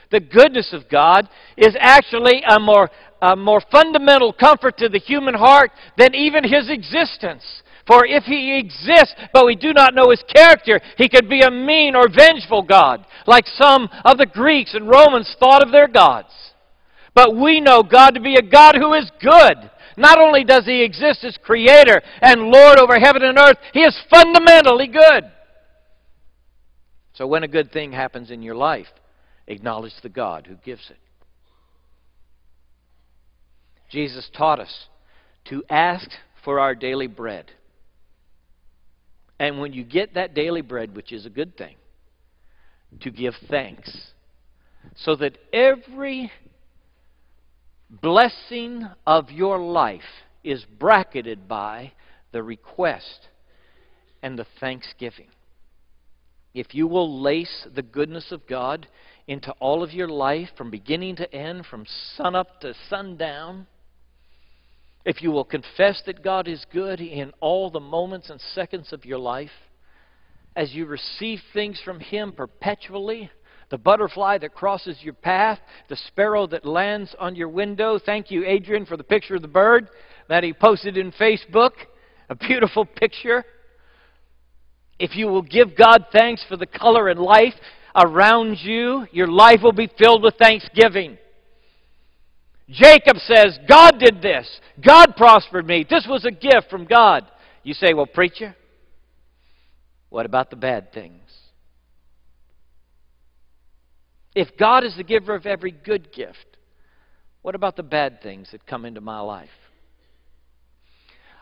The 0.09 0.19
goodness 0.19 0.73
of 0.73 0.89
God 0.89 1.29
is 1.57 1.75
actually 1.79 2.41
a 2.47 2.59
more 2.59 2.89
a 3.21 3.35
more 3.35 3.61
fundamental 3.71 4.31
comfort 4.31 4.77
to 4.77 4.89
the 4.89 4.99
human 4.99 5.33
heart 5.33 5.71
than 5.97 6.13
even 6.13 6.43
his 6.43 6.69
existence. 6.69 7.43
For 7.87 8.05
if 8.05 8.25
he 8.25 8.57
exists, 8.59 9.15
but 9.33 9.45
we 9.45 9.55
do 9.55 9.73
not 9.73 9.95
know 9.95 10.09
his 10.09 10.23
character, 10.33 10.79
he 10.97 11.07
could 11.07 11.29
be 11.29 11.41
a 11.41 11.49
mean 11.49 11.95
or 11.95 12.09
vengeful 12.09 12.61
God, 12.61 13.05
like 13.25 13.45
some 13.47 13.89
of 14.03 14.17
the 14.17 14.25
Greeks 14.25 14.73
and 14.73 14.89
Romans 14.89 15.33
thought 15.39 15.65
of 15.65 15.71
their 15.71 15.87
gods. 15.87 16.33
But 17.17 17.35
we 17.35 17.61
know 17.61 17.81
God 17.81 18.11
to 18.11 18.21
be 18.21 18.35
a 18.35 18.43
God 18.43 18.75
who 18.75 18.93
is 18.93 19.11
good. 19.19 19.71
Not 19.97 20.19
only 20.19 20.43
does 20.43 20.65
he 20.67 20.83
exist 20.83 21.23
as 21.23 21.35
creator 21.43 21.99
and 22.21 22.51
Lord 22.51 22.77
over 22.77 22.99
heaven 22.99 23.23
and 23.23 23.39
earth, 23.39 23.57
he 23.73 23.79
is 23.79 23.99
fundamentally 24.07 24.85
good. 24.85 25.23
So 27.13 27.25
when 27.25 27.41
a 27.41 27.47
good 27.47 27.71
thing 27.71 27.91
happens 27.91 28.29
in 28.29 28.43
your 28.43 28.53
life, 28.53 28.85
acknowledge 29.47 29.93
the 30.03 30.09
God 30.09 30.45
who 30.45 30.57
gives 30.57 30.91
it. 30.91 30.99
Jesus 33.89 34.29
taught 34.37 34.59
us 34.59 34.85
to 35.45 35.63
ask 35.71 36.11
for 36.45 36.59
our 36.59 36.75
daily 36.75 37.07
bread. 37.07 37.45
And 39.39 39.59
when 39.59 39.73
you 39.73 39.83
get 39.83 40.13
that 40.13 40.35
daily 40.35 40.61
bread, 40.61 40.95
which 40.95 41.11
is 41.11 41.25
a 41.25 41.31
good 41.31 41.57
thing, 41.57 41.77
to 43.01 43.09
give 43.09 43.33
thanks. 43.49 44.11
So 44.95 45.15
that 45.15 45.39
every 45.51 46.31
blessing 47.89 48.87
of 49.05 49.31
your 49.31 49.59
life 49.59 50.01
is 50.43 50.65
bracketed 50.79 51.47
by 51.47 51.93
the 52.31 52.43
request 52.43 53.29
and 54.21 54.37
the 54.37 54.45
thanksgiving. 54.59 55.27
If 56.53 56.73
you 56.73 56.87
will 56.87 57.21
lace 57.21 57.67
the 57.73 57.83
goodness 57.83 58.31
of 58.31 58.47
God 58.47 58.87
into 59.27 59.51
all 59.59 59.83
of 59.83 59.91
your 59.91 60.07
life 60.07 60.49
from 60.57 60.71
beginning 60.71 61.17
to 61.17 61.33
end, 61.33 61.65
from 61.65 61.85
sunup 62.15 62.61
to 62.61 62.73
sundown, 62.89 63.67
if 65.05 65.21
you 65.21 65.31
will 65.31 65.45
confess 65.45 66.01
that 66.05 66.23
God 66.23 66.47
is 66.47 66.65
good 66.71 66.99
in 66.99 67.31
all 67.39 67.69
the 67.69 67.79
moments 67.79 68.29
and 68.29 68.41
seconds 68.53 68.91
of 68.91 69.05
your 69.05 69.19
life, 69.19 69.51
as 70.55 70.73
you 70.73 70.85
receive 70.85 71.39
things 71.53 71.79
from 71.85 71.99
Him 71.99 72.31
perpetually, 72.31 73.29
the 73.69 73.77
butterfly 73.77 74.37
that 74.39 74.53
crosses 74.53 74.97
your 75.01 75.13
path, 75.13 75.59
the 75.89 75.95
sparrow 75.95 76.47
that 76.47 76.65
lands 76.65 77.15
on 77.19 77.35
your 77.35 77.49
window. 77.49 77.99
Thank 77.99 78.31
you, 78.31 78.45
Adrian, 78.45 78.85
for 78.85 78.97
the 78.97 79.03
picture 79.03 79.35
of 79.35 79.41
the 79.41 79.47
bird 79.47 79.89
that 80.29 80.43
he 80.43 80.53
posted 80.53 80.97
in 80.97 81.11
Facebook. 81.11 81.71
A 82.29 82.35
beautiful 82.35 82.85
picture. 82.85 83.43
If 84.99 85.15
you 85.15 85.27
will 85.27 85.41
give 85.41 85.77
God 85.77 86.05
thanks 86.11 86.43
for 86.47 86.57
the 86.57 86.65
color 86.65 87.09
and 87.09 87.19
life 87.19 87.53
around 87.95 88.57
you, 88.61 89.05
your 89.11 89.27
life 89.27 89.59
will 89.61 89.73
be 89.73 89.89
filled 89.97 90.23
with 90.23 90.35
thanksgiving. 90.35 91.17
Jacob 92.69 93.17
says, 93.17 93.57
God 93.67 93.93
did 93.99 94.21
this. 94.21 94.47
God 94.85 95.15
prospered 95.15 95.65
me. 95.65 95.85
This 95.89 96.05
was 96.09 96.25
a 96.25 96.31
gift 96.31 96.69
from 96.69 96.85
God. 96.85 97.25
You 97.63 97.73
say, 97.73 97.93
well, 97.93 98.05
preacher, 98.05 98.55
what 100.09 100.25
about 100.25 100.49
the 100.49 100.55
bad 100.55 100.91
things? 100.93 101.21
If 104.37 104.55
God 104.55 104.83
is 104.83 104.95
the 104.95 105.03
giver 105.03 105.33
of 105.33 105.47
every 105.47 105.71
good 105.71 106.13
gift, 106.13 106.57
what 107.41 107.55
about 107.55 107.75
the 107.75 107.81
bad 107.81 108.21
things 108.21 108.49
that 108.51 108.67
come 108.67 108.85
into 108.85 109.01
my 109.01 109.19
life? 109.19 109.49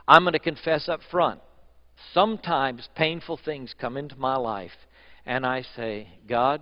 I'm 0.08 0.24
going 0.24 0.32
to 0.32 0.40
confess 0.40 0.88
up 0.88 1.02
front. 1.12 1.42
Sometimes 2.14 2.88
painful 2.96 3.38
things 3.44 3.76
come 3.78 3.98
into 3.98 4.16
my 4.16 4.38
life, 4.38 4.72
and 5.26 5.46
I 5.46 5.64
say, 5.76 6.08
God, 6.26 6.62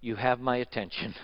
you 0.00 0.16
have 0.16 0.40
my 0.40 0.56
attention. 0.56 1.14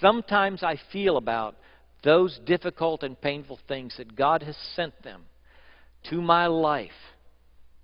Sometimes 0.00 0.64
I 0.64 0.80
feel 0.92 1.16
about 1.16 1.54
those 2.02 2.40
difficult 2.44 3.04
and 3.04 3.20
painful 3.20 3.60
things 3.68 3.94
that 3.98 4.16
God 4.16 4.42
has 4.42 4.56
sent 4.74 5.00
them 5.04 5.26
to 6.10 6.20
my 6.20 6.48
life 6.48 6.90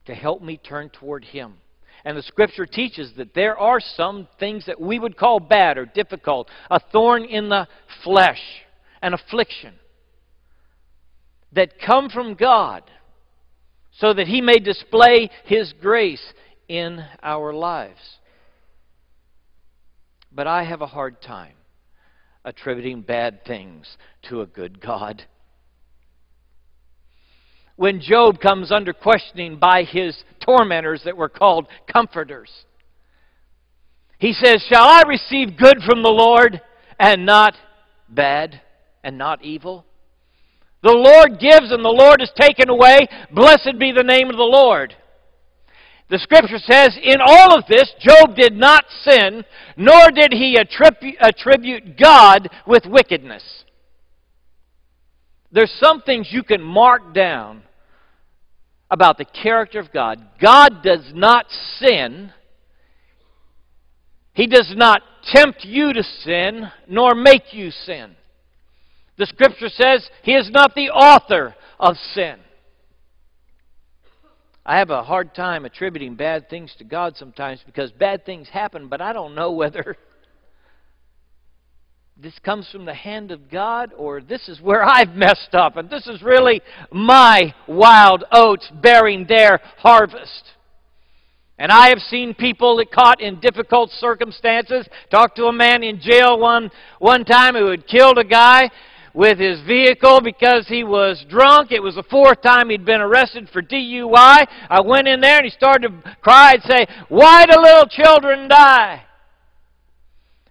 to 0.07 0.17
help 0.17 0.43
me 0.43 0.57
turn 0.57 0.91
toward 0.91 1.25
Him. 1.27 1.59
And 2.05 2.17
the 2.17 2.23
Scripture 2.23 2.67
teaches 2.67 3.13
that 3.17 3.35
there 3.35 3.59
are 3.59 3.81
some 3.81 4.29
things 4.39 4.67
that 4.67 4.81
we 4.81 4.99
would 4.99 5.17
call 5.17 5.41
bad 5.41 5.79
or 5.79 5.87
difficult, 5.87 6.49
a 6.71 6.81
thorn 6.81 7.25
in 7.25 7.49
the 7.49 7.69
flesh, 8.05 8.41
an 9.03 9.15
affliction, 9.15 9.75
that 11.53 11.81
come 11.85 12.09
from 12.09 12.35
God 12.35 12.83
so 13.93 14.15
that 14.15 14.27
He 14.27 14.41
may 14.41 14.59
display 14.59 15.31
His 15.45 15.73
grace 15.81 16.23
in 16.69 17.05
our 17.23 17.53
lives. 17.53 18.01
But 20.33 20.47
I 20.47 20.63
have 20.65 20.81
a 20.81 20.87
hard 20.87 21.21
time 21.21 21.55
attributing 22.45 23.03
bad 23.03 23.45
things 23.45 23.97
to 24.29 24.41
a 24.41 24.47
good 24.47 24.81
God. 24.81 25.25
When 27.81 27.99
Job 27.99 28.41
comes 28.41 28.71
under 28.71 28.93
questioning 28.93 29.57
by 29.57 29.85
his 29.85 30.15
tormentors 30.39 31.01
that 31.07 31.17
were 31.17 31.31
called 31.31 31.67
comforters, 31.91 32.51
he 34.19 34.35
says, 34.35 34.63
Shall 34.69 34.83
I 34.83 35.05
receive 35.09 35.57
good 35.57 35.79
from 35.87 36.03
the 36.03 36.11
Lord 36.11 36.61
and 36.99 37.25
not 37.25 37.55
bad 38.07 38.61
and 39.03 39.17
not 39.17 39.43
evil? 39.43 39.87
The 40.83 40.93
Lord 40.93 41.41
gives 41.41 41.73
and 41.73 41.83
the 41.83 41.89
Lord 41.89 42.21
is 42.21 42.31
taken 42.39 42.69
away. 42.69 43.09
Blessed 43.33 43.79
be 43.79 43.93
the 43.93 44.05
name 44.05 44.29
of 44.29 44.37
the 44.37 44.43
Lord. 44.43 44.95
The 46.11 46.19
scripture 46.19 46.59
says, 46.59 46.99
in 47.03 47.23
all 47.25 47.59
of 47.59 47.65
this, 47.67 47.91
Job 47.99 48.37
did 48.37 48.53
not 48.53 48.85
sin, 49.09 49.43
nor 49.79 50.11
did 50.11 50.35
he 50.35 50.59
attribute 50.59 51.99
God 51.99 52.51
with 52.67 52.85
wickedness. 52.85 53.65
There's 55.51 55.73
some 55.83 56.03
things 56.03 56.29
you 56.31 56.43
can 56.43 56.61
mark 56.61 57.15
down 57.15 57.63
about 58.91 59.19
the 59.19 59.25
character 59.25 59.79
of 59.79 59.93
God. 59.93 60.21
God 60.41 60.83
does 60.83 61.13
not 61.15 61.47
sin. 61.77 62.33
He 64.33 64.47
does 64.47 64.73
not 64.77 65.03
tempt 65.25 65.65
you 65.65 65.93
to 65.93 66.03
sin, 66.03 66.71
nor 66.89 67.15
make 67.15 67.53
you 67.53 67.71
sin. 67.71 68.17
The 69.17 69.27
scripture 69.27 69.69
says 69.69 70.09
he 70.23 70.33
is 70.33 70.51
not 70.51 70.75
the 70.75 70.91
author 70.91 71.55
of 71.79 71.97
sin. 72.15 72.39
I 74.65 74.79
have 74.79 74.91
a 74.91 75.03
hard 75.03 75.35
time 75.35 75.65
attributing 75.65 76.17
bad 76.17 76.49
things 76.49 76.75
to 76.79 76.85
God 76.85 77.17
sometimes 77.17 77.61
because 77.65 77.93
bad 77.93 78.25
things 78.25 78.49
happen, 78.49 78.89
but 78.89 79.01
I 79.01 79.13
don't 79.13 79.35
know 79.35 79.53
whether 79.53 79.97
this 82.23 82.39
comes 82.45 82.69
from 82.71 82.85
the 82.85 82.93
hand 82.93 83.31
of 83.31 83.51
God 83.51 83.93
or 83.97 84.21
this 84.21 84.47
is 84.47 84.61
where 84.61 84.85
I've 84.85 85.15
messed 85.15 85.55
up 85.55 85.79
and 85.79 85.89
this 85.89 86.07
is 86.07 86.21
really 86.21 86.61
my 86.93 87.55
wild 87.67 88.25
oats 88.31 88.71
bearing 88.83 89.27
their 89.27 89.59
harvest. 89.79 90.53
And 91.59 91.73
I 91.73 91.89
have 91.89 91.99
seen 91.99 92.35
people 92.35 92.77
that 92.77 92.93
caught 92.93 93.23
in 93.23 93.41
difficult 93.41 93.91
circumstances. 93.91 94.87
Talked 95.11 95.37
to 95.37 95.45
a 95.45 95.53
man 95.53 95.83
in 95.83 96.01
jail 96.01 96.39
one, 96.39 96.71
one 96.99 97.25
time 97.25 97.55
who 97.55 97.71
had 97.71 97.87
killed 97.87 98.19
a 98.19 98.25
guy 98.25 98.71
with 99.15 99.39
his 99.39 99.61
vehicle 99.67 100.21
because 100.21 100.67
he 100.69 100.85
was 100.85 101.25
drunk. 101.29 101.73
It 101.73 101.83
was 101.83 101.95
the 101.95 102.03
fourth 102.03 102.43
time 102.43 102.71
he'd 102.71 102.85
been 102.85 103.01
arrested 103.01 103.49
for 103.51 103.63
DUI. 103.63 104.47
I 104.69 104.81
went 104.83 105.09
in 105.09 105.21
there 105.21 105.37
and 105.37 105.45
he 105.45 105.51
started 105.51 105.89
to 105.89 106.17
cry 106.23 106.55
and 106.55 106.63
say, 106.63 106.87
Why 107.09 107.47
do 107.47 107.61
little 107.61 107.87
children 107.87 108.49
die? 108.49 109.05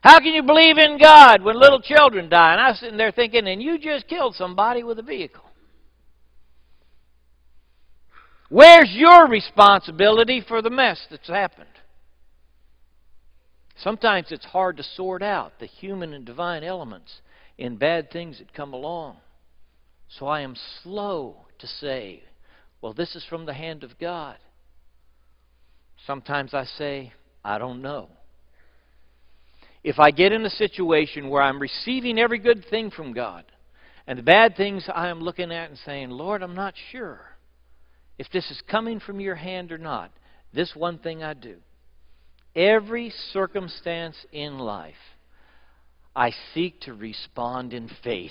How 0.02 0.20
can 0.20 0.34
you 0.34 0.44
believe 0.44 0.78
in 0.78 0.98
God 0.98 1.44
when 1.44 1.60
little 1.60 1.82
children 1.82 2.30
die? 2.30 2.54
And 2.54 2.62
I 2.62 2.70
was 2.70 2.80
sitting 2.80 2.98
there 2.98 3.12
thinking, 3.12 3.48
and 3.48 3.62
you 3.62 3.78
just 3.78 4.08
killed 4.08 4.36
somebody 4.36 4.84
with 4.84 4.98
a 5.00 5.04
vehicle. 5.04 5.44
Where's 8.50 8.90
your 8.92 9.28
responsibility 9.28 10.44
for 10.46 10.62
the 10.62 10.70
mess 10.70 11.06
that's 11.12 11.28
happened? 11.28 11.68
Sometimes 13.78 14.28
it's 14.32 14.46
hard 14.46 14.78
to 14.78 14.84
sort 14.84 15.22
out 15.22 15.60
the 15.60 15.66
human 15.66 16.14
and 16.14 16.26
divine 16.26 16.64
elements 16.64 17.22
in 17.58 17.78
bad 17.78 18.12
things 18.12 18.40
that 18.40 18.54
come 18.54 18.74
along. 18.74 19.18
So 20.08 20.26
I 20.28 20.42
am 20.42 20.56
slow 20.82 21.46
to 21.60 21.68
say, 21.68 22.24
well, 22.82 22.94
this 22.94 23.16
is 23.16 23.26
from 23.30 23.46
the 23.46 23.54
hand 23.54 23.84
of 23.84 24.00
God. 24.00 24.38
Sometimes 26.08 26.54
I 26.54 26.64
say, 26.64 27.14
I 27.44 27.58
don't 27.58 27.82
know. 27.82 28.10
If 29.90 29.98
I 29.98 30.12
get 30.12 30.32
in 30.32 30.46
a 30.46 30.52
situation 30.52 31.32
where 31.32 31.42
I'm 31.42 31.60
receiving 31.60 32.20
every 32.20 32.38
good 32.38 32.64
thing 32.70 32.92
from 32.92 33.12
God, 33.12 33.44
and 34.06 34.20
the 34.20 34.24
bad 34.24 34.56
things 34.56 34.88
I 34.94 35.08
am 35.08 35.20
looking 35.20 35.52
at 35.52 35.72
and 35.72 35.80
saying, 35.80 36.12
Lord, 36.12 36.44
I'm 36.44 36.54
not 36.54 36.76
sure 36.92 37.20
if 38.20 38.30
this 38.32 38.52
is 38.52 38.62
coming 38.70 39.00
from 39.00 39.20
your 39.20 39.34
hand 39.34 39.72
or 39.72 39.80
not, 39.80 40.12
this 40.54 40.76
one 40.76 41.00
thing 41.00 41.24
I 41.24 41.34
do. 41.34 41.56
Every 42.56 43.12
circumstance 43.34 44.16
in 44.32 44.60
life, 44.60 44.94
I 46.16 46.34
seek 46.54 46.82
to 46.82 46.94
respond 46.94 47.74
in 47.74 47.90
faith. 48.04 48.30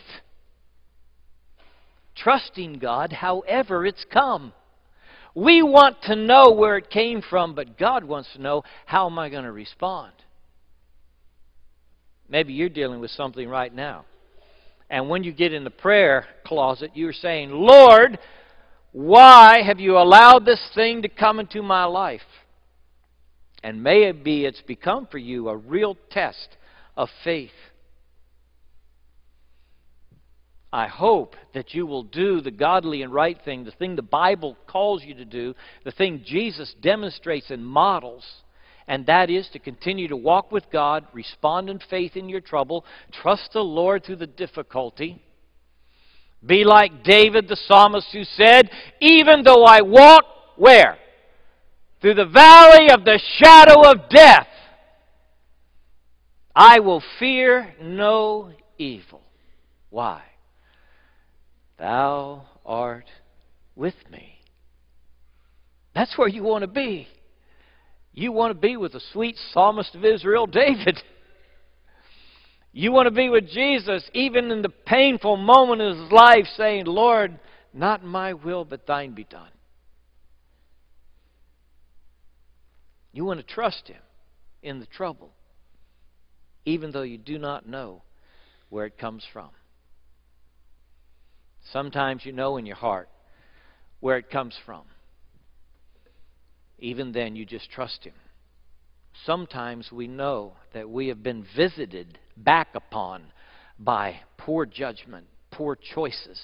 Trusting 2.14 2.74
God 2.74 3.12
however 3.12 3.84
it's 3.84 4.06
come. 4.12 4.52
We 5.34 5.64
want 5.64 6.02
to 6.02 6.14
know 6.14 6.52
where 6.52 6.76
it 6.76 6.88
came 6.88 7.20
from, 7.20 7.56
but 7.56 7.76
God 7.76 8.04
wants 8.04 8.28
to 8.34 8.40
know 8.40 8.62
how 8.86 9.10
am 9.10 9.18
I 9.18 9.28
going 9.28 9.42
to 9.42 9.50
respond? 9.50 10.12
Maybe 12.28 12.52
you're 12.52 12.68
dealing 12.68 13.00
with 13.00 13.10
something 13.10 13.48
right 13.48 13.74
now. 13.74 14.04
And 14.90 15.08
when 15.08 15.24
you 15.24 15.32
get 15.32 15.52
in 15.52 15.64
the 15.64 15.70
prayer 15.70 16.26
closet, 16.44 16.92
you're 16.94 17.12
saying, 17.12 17.50
Lord, 17.50 18.18
why 18.92 19.62
have 19.62 19.80
you 19.80 19.98
allowed 19.98 20.44
this 20.44 20.60
thing 20.74 21.02
to 21.02 21.08
come 21.08 21.40
into 21.40 21.62
my 21.62 21.84
life? 21.84 22.20
And 23.62 23.82
may 23.82 24.04
it 24.04 24.24
be 24.24 24.44
it's 24.44 24.62
become 24.62 25.06
for 25.10 25.18
you 25.18 25.48
a 25.48 25.56
real 25.56 25.96
test 26.10 26.56
of 26.96 27.08
faith. 27.24 27.50
I 30.72 30.86
hope 30.86 31.34
that 31.54 31.74
you 31.74 31.86
will 31.86 32.02
do 32.02 32.40
the 32.40 32.50
godly 32.50 33.02
and 33.02 33.12
right 33.12 33.38
thing, 33.42 33.64
the 33.64 33.70
thing 33.70 33.96
the 33.96 34.02
Bible 34.02 34.56
calls 34.66 35.02
you 35.02 35.14
to 35.14 35.24
do, 35.24 35.54
the 35.84 35.92
thing 35.92 36.22
Jesus 36.24 36.74
demonstrates 36.80 37.50
and 37.50 37.64
models, 37.64 38.24
and 38.88 39.04
that 39.06 39.28
is 39.28 39.48
to 39.52 39.58
continue 39.58 40.08
to 40.08 40.16
walk 40.16 40.50
with 40.50 40.64
God, 40.72 41.06
respond 41.12 41.68
in 41.68 41.78
faith 41.78 42.16
in 42.16 42.28
your 42.28 42.40
trouble, 42.40 42.84
trust 43.12 43.50
the 43.52 43.60
Lord 43.60 44.02
through 44.02 44.16
the 44.16 44.26
difficulty. 44.26 45.22
Be 46.44 46.64
like 46.64 47.04
David 47.04 47.48
the 47.48 47.56
psalmist 47.56 48.08
who 48.12 48.24
said, 48.24 48.70
Even 49.00 49.42
though 49.44 49.64
I 49.64 49.82
walk 49.82 50.24
where? 50.56 50.96
Through 52.00 52.14
the 52.14 52.26
valley 52.26 52.90
of 52.90 53.04
the 53.04 53.20
shadow 53.36 53.82
of 53.90 54.08
death, 54.08 54.46
I 56.54 56.80
will 56.80 57.02
fear 57.18 57.74
no 57.82 58.52
evil. 58.78 59.20
Why? 59.90 60.22
Thou 61.78 62.46
art 62.64 63.06
with 63.76 63.94
me. 64.10 64.40
That's 65.94 66.16
where 66.16 66.28
you 66.28 66.42
want 66.42 66.62
to 66.62 66.68
be. 66.68 67.08
You 68.18 68.32
want 68.32 68.50
to 68.50 68.58
be 68.58 68.76
with 68.76 68.94
the 68.94 69.02
sweet 69.12 69.36
psalmist 69.52 69.94
of 69.94 70.04
Israel, 70.04 70.46
David. 70.48 71.00
You 72.72 72.90
want 72.90 73.06
to 73.06 73.12
be 73.12 73.28
with 73.28 73.48
Jesus 73.48 74.02
even 74.12 74.50
in 74.50 74.60
the 74.60 74.68
painful 74.68 75.36
moment 75.36 75.80
of 75.80 75.96
his 75.96 76.10
life, 76.10 76.46
saying, 76.56 76.86
Lord, 76.86 77.38
not 77.72 78.02
my 78.02 78.32
will, 78.32 78.64
but 78.64 78.88
thine 78.88 79.12
be 79.12 79.22
done. 79.22 79.50
You 83.12 83.24
want 83.24 83.38
to 83.38 83.46
trust 83.46 83.86
him 83.86 84.02
in 84.64 84.80
the 84.80 84.86
trouble, 84.86 85.30
even 86.64 86.90
though 86.90 87.02
you 87.02 87.18
do 87.18 87.38
not 87.38 87.68
know 87.68 88.02
where 88.68 88.86
it 88.86 88.98
comes 88.98 89.24
from. 89.32 89.50
Sometimes 91.72 92.26
you 92.26 92.32
know 92.32 92.56
in 92.56 92.66
your 92.66 92.76
heart 92.76 93.08
where 94.00 94.16
it 94.16 94.28
comes 94.28 94.56
from. 94.66 94.82
Even 96.78 97.12
then, 97.12 97.34
you 97.34 97.44
just 97.44 97.70
trust 97.70 98.04
Him. 98.04 98.14
Sometimes 99.24 99.90
we 99.90 100.06
know 100.06 100.54
that 100.74 100.88
we 100.88 101.08
have 101.08 101.22
been 101.22 101.44
visited 101.56 102.18
back 102.36 102.68
upon 102.74 103.24
by 103.78 104.20
poor 104.36 104.64
judgment, 104.64 105.26
poor 105.50 105.76
choices. 105.94 106.40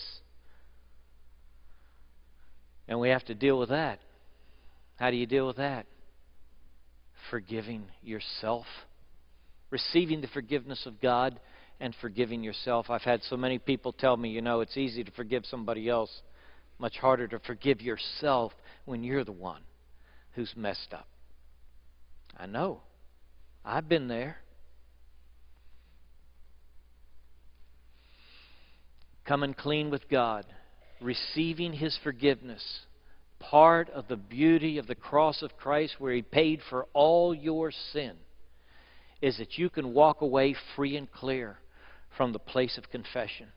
And 2.88 2.98
we 2.98 3.10
have 3.10 3.24
to 3.26 3.34
deal 3.34 3.58
with 3.58 3.68
that. 3.68 4.00
How 4.96 5.10
do 5.10 5.16
you 5.16 5.26
deal 5.26 5.46
with 5.46 5.56
that? 5.56 5.86
Forgiving 7.30 7.84
yourself, 8.02 8.66
receiving 9.70 10.20
the 10.20 10.28
forgiveness 10.28 10.84
of 10.86 11.00
God, 11.00 11.38
and 11.80 11.94
forgiving 12.00 12.42
yourself. 12.42 12.90
I've 12.90 13.02
had 13.02 13.22
so 13.24 13.36
many 13.36 13.58
people 13.58 13.92
tell 13.92 14.16
me, 14.16 14.30
you 14.30 14.42
know, 14.42 14.60
it's 14.60 14.76
easy 14.76 15.02
to 15.04 15.10
forgive 15.12 15.44
somebody 15.46 15.88
else, 15.88 16.22
much 16.78 16.96
harder 16.98 17.26
to 17.28 17.38
forgive 17.40 17.80
yourself 17.80 18.52
when 18.84 19.02
you're 19.02 19.24
the 19.24 19.32
one 19.32 19.62
who's 20.34 20.52
messed 20.56 20.92
up. 20.92 21.08
I 22.36 22.46
know. 22.46 22.80
I've 23.64 23.88
been 23.88 24.08
there. 24.08 24.38
Coming 29.24 29.54
clean 29.54 29.90
with 29.90 30.08
God, 30.10 30.44
receiving 31.00 31.72
His 31.72 31.98
forgiveness. 32.02 32.80
Part 33.38 33.88
of 33.90 34.08
the 34.08 34.16
beauty 34.16 34.78
of 34.78 34.86
the 34.86 34.94
cross 34.94 35.42
of 35.42 35.56
Christ, 35.56 35.94
where 35.98 36.12
He 36.12 36.22
paid 36.22 36.60
for 36.68 36.86
all 36.92 37.34
your 37.34 37.72
sin, 37.92 38.16
is 39.22 39.38
that 39.38 39.56
you 39.56 39.70
can 39.70 39.94
walk 39.94 40.20
away 40.20 40.54
free 40.76 40.96
and 40.96 41.10
clear 41.10 41.58
from 42.16 42.32
the 42.32 42.38
place 42.38 42.76
of 42.76 42.90
confession. 42.90 43.48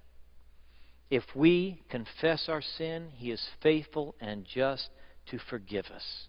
If 1.10 1.24
we 1.36 1.82
confess 1.90 2.48
our 2.48 2.62
sin, 2.62 3.10
He 3.16 3.32
is 3.32 3.46
faithful 3.62 4.16
and 4.22 4.46
just 4.46 4.90
to 5.32 5.40
forgive 5.50 5.86
us 5.88 6.28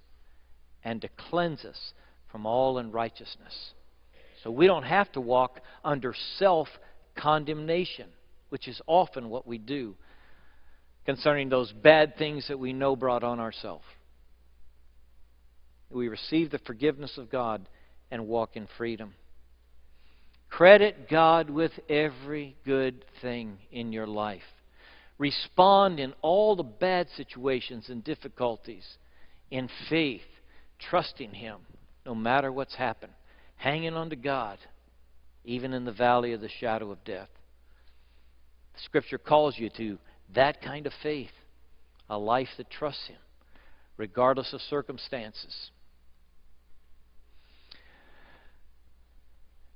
and 0.85 1.01
to 1.03 1.09
cleanse 1.31 1.65
us 1.65 1.93
from 2.31 2.47
all 2.47 2.79
unrighteousness. 2.79 3.73
So 4.43 4.51
we 4.51 4.67
don't 4.67 4.85
have 4.85 5.11
to 5.13 5.21
walk 5.21 5.61
under 5.85 6.15
self 6.39 6.69
condemnation, 7.17 8.07
which 8.51 8.69
is 8.69 8.81
often 8.87 9.29
what 9.29 9.47
we 9.47 9.59
do 9.59 9.97
concerning 11.05 11.49
those 11.49 11.73
bad 11.73 12.17
things 12.17 12.47
that 12.49 12.59
we 12.59 12.73
know 12.73 12.95
brought 12.95 13.25
on 13.25 13.41
ourselves. 13.41 13.85
We 15.91 16.09
receive 16.09 16.51
the 16.51 16.59
forgiveness 16.59 17.17
of 17.17 17.31
God 17.31 17.67
and 18.11 18.29
walk 18.29 18.57
in 18.57 18.69
freedom. 18.77 19.15
Credit 20.51 21.09
God 21.09 21.51
with 21.51 21.73
every 21.89 22.57
good 22.65 23.05
thing 23.23 23.59
in 23.73 23.93
your 23.93 24.07
life. 24.07 24.43
Respond 25.19 25.99
in 25.99 26.15
all 26.23 26.57
the 26.57 26.63
bad 26.63 27.09
situations 27.17 27.89
and 27.89 28.05
difficulties 28.05 28.87
in 29.51 29.69
faith, 29.89 30.21
trusting 30.79 31.35
Him 31.35 31.59
no 32.07 32.15
matter 32.15 32.51
what's 32.51 32.75
happened, 32.75 33.13
hanging 33.57 33.95
on 33.95 34.11
to 34.11 34.17
God, 34.17 34.59
even 35.45 35.73
in 35.73 35.85
the 35.85 35.93
valley 35.93 36.33
of 36.33 36.41
the 36.41 36.49
shadow 36.61 36.91
of 36.91 37.05
death. 37.05 37.29
The 38.75 38.81
Scripture 38.85 39.19
calls 39.19 39.59
you 39.59 39.71
to 39.77 39.99
that 40.35 40.63
kind 40.63 40.87
of 40.87 40.93
faith, 41.03 41.31
a 42.09 42.19
life 42.19 42.49
that 42.57 42.71
trusts 42.71 43.07
Him, 43.09 43.19
regardless 43.97 44.53
of 44.53 44.61
circumstances. 44.61 45.71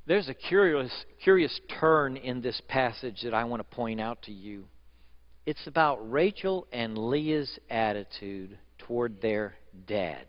There's 0.07 0.29
a 0.29 0.35
curious, 0.35 0.93
curious 1.23 1.61
turn 1.81 2.17
in 2.17 2.43
this 2.43 2.61
passage 2.69 3.21
that 3.23 3.35
I 3.35 3.45
want 3.45 3.61
to 3.61 3.77
point 3.77 4.01
out 4.01 4.23
to 4.23 4.33
you. 4.33 4.65
It's 5.47 5.67
about 5.67 6.11
Rachel 6.11 6.67
and 6.73 6.99
Leah's 6.99 7.59
attitude 7.71 8.59
toward 8.79 9.21
their 9.21 9.55
dad. 9.87 10.27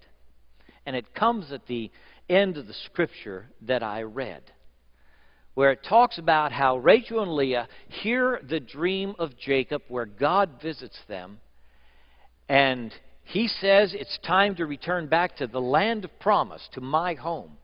And 0.85 0.95
it 0.95 1.13
comes 1.15 1.51
at 1.51 1.67
the 1.67 1.91
end 2.29 2.57
of 2.57 2.67
the 2.67 2.73
scripture 2.73 3.47
that 3.61 3.83
I 3.83 4.03
read, 4.03 4.43
where 5.53 5.71
it 5.71 5.83
talks 5.87 6.17
about 6.17 6.51
how 6.51 6.77
Rachel 6.77 7.21
and 7.21 7.33
Leah 7.33 7.67
hear 7.87 8.39
the 8.47 8.59
dream 8.59 9.15
of 9.19 9.37
Jacob 9.37 9.83
where 9.87 10.05
God 10.05 10.61
visits 10.61 10.97
them, 11.07 11.39
and 12.49 12.93
he 13.23 13.47
says 13.47 13.93
it's 13.97 14.19
time 14.25 14.55
to 14.55 14.65
return 14.65 15.07
back 15.07 15.37
to 15.37 15.47
the 15.47 15.61
land 15.61 16.05
of 16.05 16.19
promise, 16.19 16.67
to 16.73 16.81
my 16.81 17.13
home. 17.13 17.57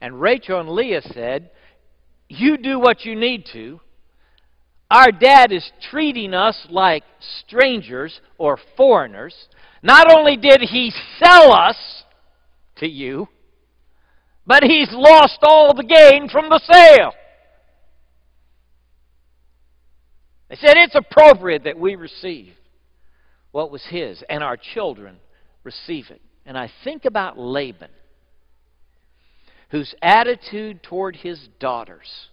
And 0.00 0.20
Rachel 0.20 0.60
and 0.60 0.68
Leah 0.68 1.02
said, 1.02 1.50
You 2.28 2.56
do 2.56 2.78
what 2.78 3.04
you 3.04 3.16
need 3.16 3.46
to. 3.52 3.80
our 4.90 5.10
dad 5.10 5.50
is 5.50 5.68
treating 5.90 6.34
us 6.34 6.66
like 6.70 7.02
strangers 7.46 8.20
or 8.38 8.58
foreigners. 8.76 9.34
Not 9.82 10.12
only 10.12 10.36
did 10.36 10.60
he 10.60 10.92
sell 11.18 11.52
us 11.52 11.76
to 12.76 12.88
you, 12.88 13.28
but 14.46 14.62
he's 14.62 14.90
lost 14.92 15.38
all 15.42 15.74
the 15.74 15.82
gain 15.82 16.28
from 16.28 16.48
the 16.48 16.60
sale. 16.70 17.12
They 20.48 20.56
said 20.56 20.76
it's 20.76 20.94
appropriate 20.94 21.64
that 21.64 21.78
we 21.78 21.96
receive 21.96 22.52
what 23.50 23.70
was 23.70 23.84
his 23.88 24.22
and 24.28 24.44
our 24.44 24.56
children 24.56 25.16
receive 25.64 26.06
it. 26.10 26.20
And 26.44 26.56
I 26.56 26.70
think 26.84 27.04
about 27.04 27.38
Laban, 27.38 27.90
whose 29.70 29.94
attitude 30.00 30.82
toward 30.84 31.16
his 31.16 31.48
daughters 31.58 32.28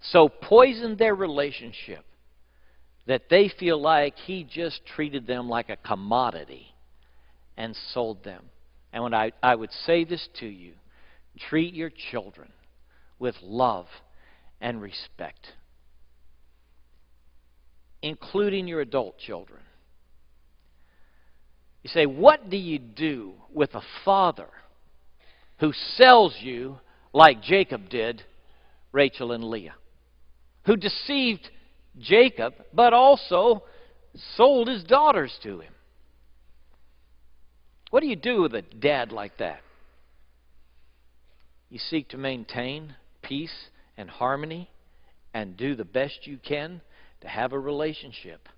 so 0.00 0.28
poisoned 0.28 0.98
their 0.98 1.14
relationship 1.14 2.04
that 3.06 3.28
they 3.28 3.48
feel 3.48 3.80
like 3.80 4.16
he 4.16 4.44
just 4.44 4.84
treated 4.86 5.26
them 5.26 5.48
like 5.48 5.68
a 5.68 5.76
commodity 5.76 6.74
and 7.56 7.76
sold 7.92 8.24
them. 8.24 8.44
And 8.92 9.02
when 9.02 9.14
I, 9.14 9.32
I 9.42 9.54
would 9.54 9.70
say 9.86 10.04
this 10.04 10.28
to 10.40 10.46
you 10.46 10.72
treat 11.48 11.74
your 11.74 11.90
children 12.10 12.52
with 13.18 13.36
love 13.40 13.86
and 14.60 14.82
respect, 14.82 15.52
including 18.02 18.66
your 18.66 18.80
adult 18.80 19.18
children. 19.18 19.60
You 21.82 21.88
say, 21.88 22.04
what 22.04 22.50
do 22.50 22.56
you 22.56 22.78
do 22.78 23.34
with 23.52 23.74
a 23.74 23.82
father 24.04 24.48
who 25.60 25.72
sells 25.96 26.34
you 26.40 26.78
like 27.12 27.42
Jacob 27.42 27.88
did 27.88 28.22
Rachel 28.92 29.32
and 29.32 29.44
Leah? 29.44 29.74
Who 30.66 30.76
deceived 30.76 31.48
Jacob, 31.98 32.54
but 32.72 32.92
also 32.92 33.62
sold 34.36 34.68
his 34.68 34.84
daughters 34.84 35.32
to 35.42 35.60
him. 35.60 35.72
What 37.90 38.00
do 38.00 38.06
you 38.06 38.16
do 38.16 38.42
with 38.42 38.54
a 38.54 38.62
dad 38.62 39.12
like 39.12 39.38
that? 39.38 39.60
You 41.68 41.78
seek 41.78 42.08
to 42.10 42.18
maintain 42.18 42.94
peace 43.22 43.68
and 43.96 44.08
harmony 44.08 44.70
and 45.34 45.56
do 45.56 45.74
the 45.74 45.84
best 45.84 46.26
you 46.26 46.38
can 46.38 46.80
to 47.20 47.28
have 47.28 47.52
a 47.52 47.58
relationship. 47.58 48.48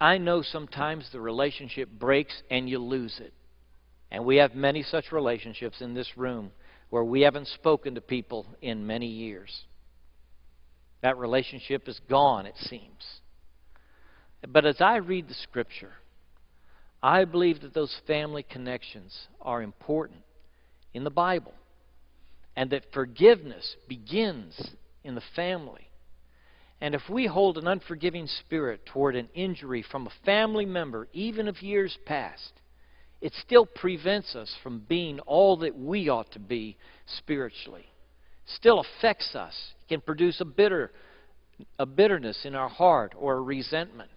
I 0.00 0.18
know 0.18 0.42
sometimes 0.42 1.08
the 1.12 1.20
relationship 1.20 1.88
breaks 1.88 2.42
and 2.50 2.68
you 2.68 2.78
lose 2.78 3.18
it. 3.20 3.32
And 4.10 4.24
we 4.24 4.36
have 4.36 4.54
many 4.54 4.82
such 4.82 5.12
relationships 5.12 5.80
in 5.80 5.94
this 5.94 6.16
room 6.16 6.50
where 6.90 7.04
we 7.04 7.22
haven't 7.22 7.48
spoken 7.48 7.94
to 7.94 8.00
people 8.00 8.46
in 8.60 8.86
many 8.86 9.06
years. 9.06 9.64
That 11.02 11.18
relationship 11.18 11.88
is 11.88 12.00
gone, 12.08 12.46
it 12.46 12.54
seems. 12.56 13.04
But 14.46 14.66
as 14.66 14.80
I 14.80 14.96
read 14.96 15.28
the 15.28 15.34
Scripture, 15.34 15.92
I 17.04 17.26
believe 17.26 17.60
that 17.60 17.74
those 17.74 17.94
family 18.06 18.42
connections 18.42 19.14
are 19.42 19.60
important 19.60 20.22
in 20.94 21.04
the 21.04 21.10
Bible 21.10 21.52
and 22.56 22.70
that 22.70 22.94
forgiveness 22.94 23.76
begins 23.86 24.70
in 25.02 25.14
the 25.14 25.22
family. 25.36 25.90
And 26.80 26.94
if 26.94 27.02
we 27.10 27.26
hold 27.26 27.58
an 27.58 27.68
unforgiving 27.68 28.26
spirit 28.26 28.86
toward 28.86 29.16
an 29.16 29.28
injury 29.34 29.84
from 29.90 30.06
a 30.06 30.24
family 30.24 30.64
member, 30.64 31.06
even 31.12 31.46
of 31.46 31.60
years 31.60 31.94
past, 32.06 32.54
it 33.20 33.34
still 33.44 33.66
prevents 33.66 34.34
us 34.34 34.54
from 34.62 34.86
being 34.88 35.20
all 35.20 35.58
that 35.58 35.78
we 35.78 36.08
ought 36.08 36.32
to 36.32 36.38
be 36.38 36.78
spiritually. 37.18 37.84
Still 38.46 38.80
affects 38.80 39.34
us 39.34 39.54
can 39.90 40.00
produce 40.00 40.40
a 40.40 40.46
bitter 40.46 40.90
a 41.78 41.84
bitterness 41.84 42.46
in 42.46 42.54
our 42.54 42.70
heart 42.70 43.14
or 43.14 43.34
a 43.34 43.42
resentment. 43.42 44.10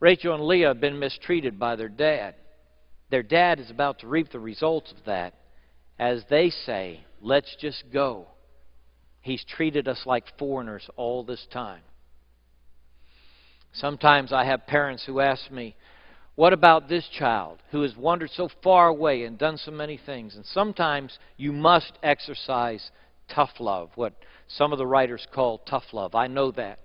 Rachel 0.00 0.34
and 0.34 0.46
Leah 0.46 0.68
have 0.68 0.80
been 0.80 0.98
mistreated 0.98 1.58
by 1.58 1.76
their 1.76 1.90
dad. 1.90 2.34
Their 3.10 3.22
dad 3.22 3.60
is 3.60 3.70
about 3.70 4.00
to 4.00 4.06
reap 4.06 4.30
the 4.30 4.40
results 4.40 4.90
of 4.92 5.04
that 5.04 5.34
as 5.98 6.24
they 6.30 6.50
say, 6.50 7.04
Let's 7.20 7.54
just 7.60 7.84
go. 7.92 8.28
He's 9.20 9.44
treated 9.44 9.86
us 9.86 10.00
like 10.06 10.38
foreigners 10.38 10.88
all 10.96 11.22
this 11.22 11.46
time. 11.52 11.82
Sometimes 13.74 14.32
I 14.32 14.46
have 14.46 14.66
parents 14.66 15.04
who 15.04 15.20
ask 15.20 15.50
me, 15.50 15.76
What 16.34 16.54
about 16.54 16.88
this 16.88 17.06
child 17.06 17.58
who 17.70 17.82
has 17.82 17.94
wandered 17.94 18.30
so 18.30 18.48
far 18.62 18.88
away 18.88 19.24
and 19.24 19.36
done 19.36 19.58
so 19.58 19.70
many 19.70 19.98
things? 19.98 20.34
And 20.34 20.46
sometimes 20.46 21.18
you 21.36 21.52
must 21.52 21.92
exercise 22.02 22.90
tough 23.28 23.60
love, 23.60 23.90
what 23.96 24.14
some 24.48 24.72
of 24.72 24.78
the 24.78 24.86
writers 24.86 25.26
call 25.32 25.58
tough 25.58 25.92
love. 25.92 26.14
I 26.14 26.26
know 26.26 26.50
that. 26.52 26.78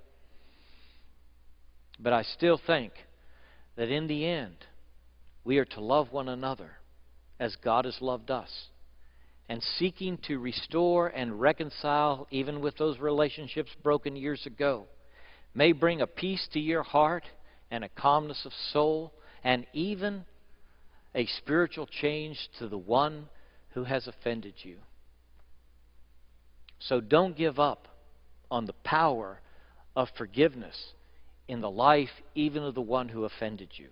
But 1.97 2.11
I 2.11 2.23
still 2.23 2.59
think 2.67 2.91
that 3.75 3.89
in 3.89 4.07
the 4.07 4.25
end, 4.25 4.55
we 5.43 5.57
are 5.57 5.65
to 5.65 5.81
love 5.81 6.11
one 6.11 6.29
another 6.29 6.71
as 7.39 7.55
God 7.57 7.85
has 7.85 7.97
loved 8.01 8.31
us. 8.31 8.49
And 9.47 9.61
seeking 9.77 10.17
to 10.27 10.39
restore 10.39 11.09
and 11.09 11.39
reconcile, 11.39 12.27
even 12.31 12.61
with 12.61 12.77
those 12.77 12.97
relationships 12.97 13.69
broken 13.83 14.15
years 14.15 14.45
ago, 14.45 14.85
may 15.53 15.71
bring 15.71 16.01
a 16.01 16.07
peace 16.07 16.47
to 16.53 16.59
your 16.59 16.81
heart 16.81 17.23
and 17.69 17.83
a 17.83 17.89
calmness 17.89 18.43
of 18.45 18.51
soul 18.71 19.13
and 19.43 19.67
even 19.71 20.25
a 21.13 21.27
spiritual 21.27 21.85
change 21.85 22.49
to 22.57 22.67
the 22.67 22.77
one 22.77 23.27
who 23.73 23.83
has 23.83 24.07
offended 24.07 24.55
you. 24.63 24.77
So 26.79 26.99
don't 26.99 27.37
give 27.37 27.59
up 27.59 27.87
on 28.49 28.65
the 28.65 28.73
power 28.83 29.41
of 29.95 30.09
forgiveness 30.17 30.75
in 31.47 31.61
the 31.61 31.69
life 31.69 32.09
even 32.33 32.63
of 32.63 32.75
the 32.75 32.81
one 32.81 33.09
who 33.09 33.23
offended 33.23 33.69
you. 33.73 33.87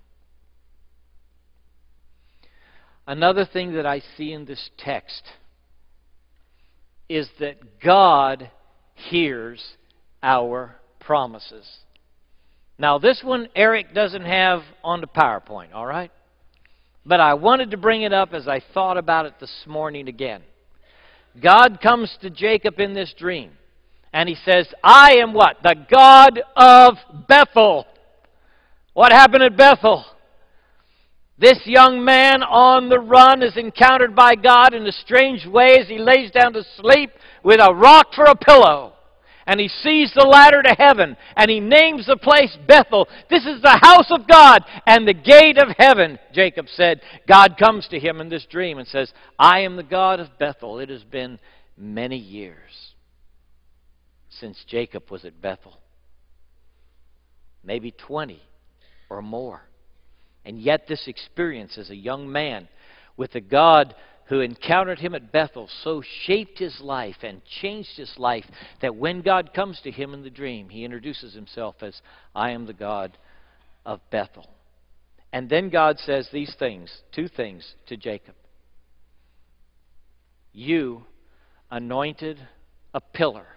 Another 3.06 3.46
thing 3.46 3.74
that 3.74 3.86
I 3.86 4.02
see 4.18 4.32
in 4.32 4.46
this 4.46 4.70
text 4.78 5.24
is 7.10 7.30
that 7.40 7.82
God 7.82 8.50
hears 8.96 9.62
our 10.22 10.76
promises. 11.00 11.68
Now, 12.78 12.98
this 12.98 13.22
one 13.24 13.50
Eric 13.56 13.94
doesn't 13.94 14.24
have 14.24 14.62
on 14.84 15.02
the 15.02 15.08
PowerPoint, 15.08 15.74
all 15.74 15.86
right? 15.86 16.12
But 17.06 17.20
I 17.20 17.34
wanted 17.34 17.72
to 17.72 17.78
bring 17.78 18.04
it 18.04 18.14
up 18.14 18.34
as 18.34 18.48
I 18.48 18.62
thought 18.74 18.98
about 18.98 19.26
it 19.26 19.34
this 19.40 19.54
morning 19.68 20.08
again. 20.08 20.42
God 21.42 21.80
comes 21.82 22.16
to 22.22 22.30
Jacob 22.30 22.80
in 22.80 22.94
this 22.94 23.14
dream. 23.18 23.52
And 24.14 24.30
he 24.30 24.36
says, 24.36 24.68
I 24.84 25.16
am 25.16 25.34
what? 25.34 25.58
The 25.64 25.76
God 25.92 26.40
of 26.56 26.98
Bethel. 27.28 27.88
What 28.94 29.12
happened 29.12 29.44
at 29.44 29.58
Bethel? 29.58 30.06
This 31.40 31.60
young 31.66 32.06
man 32.06 32.44
on 32.44 32.90
the 32.90 33.00
run 33.00 33.42
is 33.42 33.58
encountered 33.58 34.16
by 34.16 34.36
God 34.36 34.76
in 34.76 34.86
a 34.86 34.92
strange 34.92 35.48
way 35.48 35.78
as 35.80 35.88
he 35.88 35.98
lays 35.98 36.30
down 36.30 36.54
to 36.54 36.64
sleep 36.78 37.10
with 37.44 37.60
a 37.60 37.74
rock 37.74 38.14
for 38.14 38.26
a 38.26 38.36
pillow 38.36 38.94
and 39.46 39.60
he 39.60 39.68
sees 39.68 40.12
the 40.16 40.26
ladder 40.26 40.62
to 40.62 40.76
heaven, 40.78 41.18
and 41.36 41.52
he 41.52 41.60
names 41.60 42.06
the 42.06 42.16
place 42.16 42.58
Bethel. 42.68 43.08
This 43.30 43.46
is 43.46 43.62
the 43.62 43.80
house 43.82 44.10
of 44.10 44.28
God 44.28 44.64
and 44.88 45.08
the 45.08 45.14
gate 45.14 45.58
of 45.58 45.76
heaven, 45.78 46.18
Jacob 46.34 46.68
said. 46.74 47.02
God 47.28 47.58
comes 47.58 47.88
to 47.90 48.00
him 48.00 48.22
in 48.22 48.30
this 48.30 48.46
dream 48.46 48.78
and 48.78 48.88
says, 48.88 49.12
I 49.38 49.60
am 49.60 49.76
the 49.76 49.84
God 49.84 50.20
of 50.20 50.40
Bethel. 50.40 50.80
It 50.80 50.90
has 50.90 51.04
been 51.04 51.40
many 51.78 52.18
years 52.18 52.93
since 54.40 54.64
Jacob 54.68 55.10
was 55.10 55.26
at 55.26 55.42
Bethel. 55.42 55.78
Maybe 57.64 57.92
20 57.92 58.42
or 59.10 59.22
more. 59.22 59.62
And 60.46 60.60
yet, 60.60 60.88
this 60.88 61.08
experience 61.08 61.78
as 61.78 61.90
a 61.90 61.96
young 61.96 62.30
man 62.32 62.68
with 63.16 63.34
a 63.36 63.42
God 63.42 63.96
who 64.28 64.40
encountered 64.40 65.00
him 65.00 65.16
at 65.16 65.32
Bethel 65.32 65.70
so 65.84 66.02
shaped 66.26 66.60
his 66.60 66.80
life 66.82 67.18
and 67.24 67.42
changed 67.62 67.96
his 67.98 68.14
life 68.18 68.46
that 68.82 68.96
when 68.96 69.22
God 69.22 69.54
comes 69.54 69.80
to 69.82 69.92
him 69.92 70.14
in 70.14 70.24
the 70.24 70.30
dream, 70.30 70.70
he 70.70 70.86
introduces 70.86 71.34
himself 71.34 71.76
as, 71.82 72.02
I 72.34 72.52
am 72.52 72.66
the 72.66 72.74
God 72.74 73.18
of 73.86 74.00
Bethel. 74.12 74.48
And 75.32 75.50
then 75.50 75.70
God 75.70 76.00
says 76.00 76.30
these 76.32 76.56
things, 76.58 76.92
two 77.14 77.28
things 77.28 77.76
to 77.88 77.98
Jacob. 77.98 78.36
You 80.54 81.04
anointed 81.72 82.40
a 82.94 83.02
pillar 83.02 83.48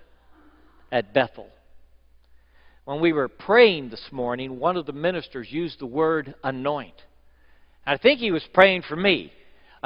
at 0.90 1.12
Bethel. 1.14 1.48
When 2.84 3.00
we 3.00 3.12
were 3.12 3.28
praying 3.28 3.90
this 3.90 4.08
morning, 4.12 4.58
one 4.58 4.76
of 4.76 4.86
the 4.86 4.92
ministers 4.92 5.48
used 5.50 5.80
the 5.80 5.86
word 5.86 6.34
anoint. 6.44 6.94
I 7.84 7.96
think 7.96 8.20
he 8.20 8.30
was 8.30 8.44
praying 8.52 8.82
for 8.88 8.96
me 8.96 9.32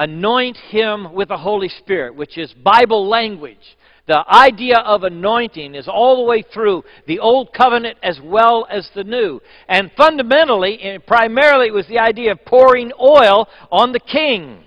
anoint 0.00 0.56
him 0.56 1.12
with 1.12 1.28
the 1.28 1.36
Holy 1.36 1.68
Spirit, 1.68 2.14
which 2.14 2.38
is 2.38 2.52
Bible 2.52 3.06
language. 3.06 3.76
The 4.06 4.24
idea 4.28 4.78
of 4.78 5.04
anointing 5.04 5.74
is 5.74 5.86
all 5.86 6.16
the 6.16 6.28
way 6.28 6.42
through 6.42 6.84
the 7.06 7.18
Old 7.18 7.52
Covenant 7.52 7.98
as 8.02 8.18
well 8.22 8.66
as 8.70 8.88
the 8.94 9.04
New. 9.04 9.40
And 9.68 9.92
fundamentally, 9.96 10.80
and 10.80 11.04
primarily, 11.06 11.68
it 11.68 11.74
was 11.74 11.86
the 11.86 11.98
idea 11.98 12.32
of 12.32 12.44
pouring 12.46 12.92
oil 12.98 13.46
on 13.70 13.92
the 13.92 14.00
king. 14.00 14.64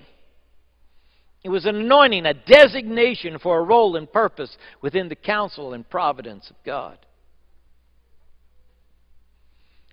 It 1.44 1.50
was 1.50 1.66
an 1.66 1.76
anointing, 1.76 2.24
a 2.24 2.32
designation 2.32 3.38
for 3.38 3.58
a 3.58 3.62
role 3.62 3.96
and 3.96 4.10
purpose 4.10 4.56
within 4.80 5.10
the 5.10 5.14
counsel 5.14 5.74
and 5.74 5.88
providence 5.88 6.48
of 6.48 6.56
God. 6.64 6.98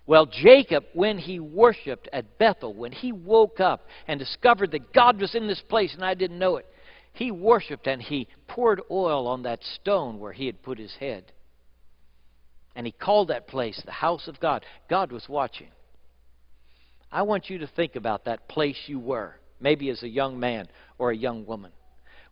Well, 0.06 0.24
Jacob, 0.24 0.84
when 0.94 1.18
he 1.18 1.38
worshiped 1.38 2.08
at 2.10 2.38
Bethel, 2.38 2.72
when 2.72 2.90
he 2.90 3.12
woke 3.12 3.60
up 3.60 3.86
and 4.08 4.18
discovered 4.18 4.72
that 4.72 4.94
God 4.94 5.20
was 5.20 5.34
in 5.34 5.46
this 5.46 5.60
place 5.68 5.94
and 5.94 6.02
I 6.02 6.14
didn't 6.14 6.38
know 6.38 6.56
it, 6.56 6.66
he 7.12 7.30
worshiped 7.30 7.86
and 7.86 8.00
he 8.00 8.28
poured 8.48 8.80
oil 8.90 9.26
on 9.26 9.42
that 9.42 9.62
stone 9.62 10.18
where 10.18 10.32
he 10.32 10.46
had 10.46 10.62
put 10.62 10.78
his 10.78 10.94
head. 10.98 11.32
And 12.74 12.86
he 12.86 12.92
called 12.92 13.28
that 13.28 13.46
place 13.46 13.80
the 13.84 13.92
house 13.92 14.26
of 14.26 14.40
God. 14.40 14.64
God 14.88 15.12
was 15.12 15.28
watching. 15.28 15.68
I 17.12 17.22
want 17.22 17.50
you 17.50 17.58
to 17.58 17.66
think 17.66 17.94
about 17.94 18.24
that 18.24 18.48
place 18.48 18.78
you 18.86 18.98
were 18.98 19.36
maybe 19.62 19.88
as 19.90 20.02
a 20.02 20.08
young 20.08 20.38
man 20.38 20.68
or 20.98 21.10
a 21.10 21.16
young 21.16 21.46
woman, 21.46 21.72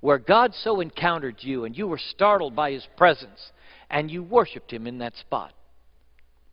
where 0.00 0.18
God 0.18 0.52
so 0.54 0.80
encountered 0.80 1.36
you 1.40 1.64
and 1.64 1.76
you 1.76 1.86
were 1.86 1.98
startled 1.98 2.56
by 2.56 2.72
His 2.72 2.86
presence 2.96 3.52
and 3.90 4.10
you 4.10 4.22
worshiped 4.22 4.72
Him 4.72 4.86
in 4.86 4.98
that 4.98 5.16
spot. 5.16 5.52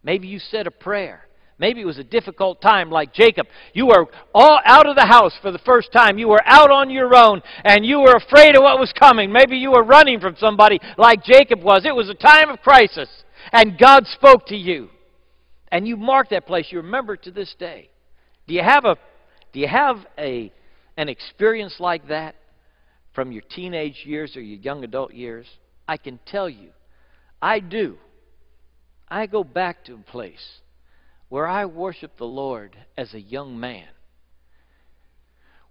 Maybe 0.04 0.28
you 0.28 0.40
said 0.40 0.68
a 0.68 0.72
prayer. 0.72 1.24
Maybe 1.60 1.82
it 1.82 1.86
was 1.86 1.98
a 1.98 2.04
difficult 2.04 2.62
time 2.62 2.92
like 2.92 3.13
Jacob. 3.13 3.48
You 3.74 3.88
were 3.88 4.06
all 4.34 4.60
out 4.63 4.88
of 4.88 4.96
the 4.96 5.08
house 5.08 5.34
for 5.42 5.52
the 5.52 5.58
first 5.60 5.92
time. 5.92 6.20
You 6.20 6.28
were 6.28 6.46
out 6.46 6.70
on 6.70 6.92
your 6.92 7.16
own 7.16 7.42
and 7.63 7.84
you 7.84 8.00
were 8.00 8.13
afraid 8.16 8.56
of 8.56 8.62
what 8.62 8.80
was 8.80 8.94
coming. 8.98 9.32
Maybe 9.32 9.58
you 9.58 9.72
were 9.72 9.84
running 9.84 10.20
from 10.20 10.36
somebody 10.38 10.80
like 10.98 11.24
Jacob 11.24 11.63
was. 11.63 11.84
It 11.84 11.96
was 11.96 12.10
a 12.10 12.13
time 12.13 12.50
of 12.50 12.62
crisis 12.62 13.10
and 13.52 13.78
God 13.78 14.06
spoke 14.06 14.46
to 14.48 14.56
you. 14.56 14.90
And 15.72 15.88
you 15.88 15.98
marked 15.98 16.30
that 16.30 16.46
place. 16.46 16.68
You 16.70 16.78
remember 16.78 17.16
it 17.16 17.24
to 17.24 17.32
this 17.32 17.54
day. 17.58 17.90
Do 18.48 18.54
you 18.54 18.63
have 18.63 18.86
a 18.86 18.96
do 19.52 19.60
you 19.60 19.68
have 19.68 19.98
a 20.18 20.52
an 20.98 21.10
experience 21.10 21.76
like 21.80 22.08
that 22.10 22.36
from 23.14 23.32
your 23.32 23.44
teenage 23.44 24.04
years 24.04 24.36
or 24.36 24.42
your 24.42 24.60
young 24.60 24.84
adult 24.84 25.14
years, 25.14 25.46
I 25.88 25.98
can 25.98 26.20
tell 26.26 26.50
you, 26.50 26.70
I 27.42 27.60
do. 27.60 27.98
I 29.08 29.28
go 29.28 29.44
back 29.44 29.86
to 29.86 29.94
a 29.94 30.12
place 30.12 30.46
where 31.30 31.48
I 31.48 31.66
worship 31.66 32.18
the 32.18 32.26
Lord 32.26 32.76
as 32.98 33.14
a 33.14 33.22
young 33.22 33.60
man 33.60 33.88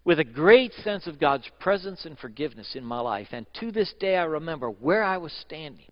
with 0.05 0.21
a 0.21 0.25
great 0.25 0.73
sense 0.85 1.09
of 1.09 1.19
God's 1.19 1.51
presence 1.59 2.05
and 2.05 2.17
forgiveness 2.17 2.77
in 2.77 2.85
my 2.85 3.01
life. 3.01 3.29
And 3.33 3.45
to 3.61 3.73
this 3.73 3.93
day, 3.99 4.17
I 4.17 4.23
remember 4.23 4.71
where 4.71 5.03
I 5.03 5.17
was 5.19 5.33
standing 5.45 5.91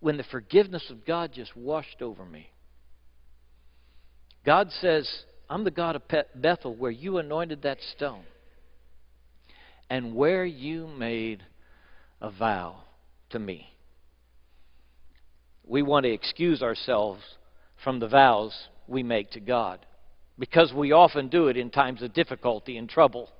when 0.00 0.16
the 0.16 0.24
forgiveness 0.24 0.84
of 0.90 1.04
God 1.04 1.32
just 1.32 1.54
washed 1.54 2.00
over 2.00 2.24
me. 2.24 2.50
God 4.46 4.70
says, 4.80 5.06
I'm 5.54 5.62
the 5.62 5.70
God 5.70 5.94
of 5.94 6.02
Bethel 6.34 6.74
where 6.74 6.90
you 6.90 7.18
anointed 7.18 7.62
that 7.62 7.78
stone 7.96 8.24
and 9.88 10.16
where 10.16 10.44
you 10.44 10.88
made 10.88 11.44
a 12.20 12.28
vow 12.28 12.78
to 13.30 13.38
me. 13.38 13.68
We 15.64 15.80
want 15.82 16.06
to 16.06 16.12
excuse 16.12 16.60
ourselves 16.60 17.22
from 17.84 18.00
the 18.00 18.08
vows 18.08 18.52
we 18.88 19.04
make 19.04 19.30
to 19.30 19.38
God 19.38 19.86
because 20.40 20.72
we 20.72 20.90
often 20.90 21.28
do 21.28 21.46
it 21.46 21.56
in 21.56 21.70
times 21.70 22.02
of 22.02 22.12
difficulty 22.12 22.76
and 22.76 22.88
trouble. 22.88 23.30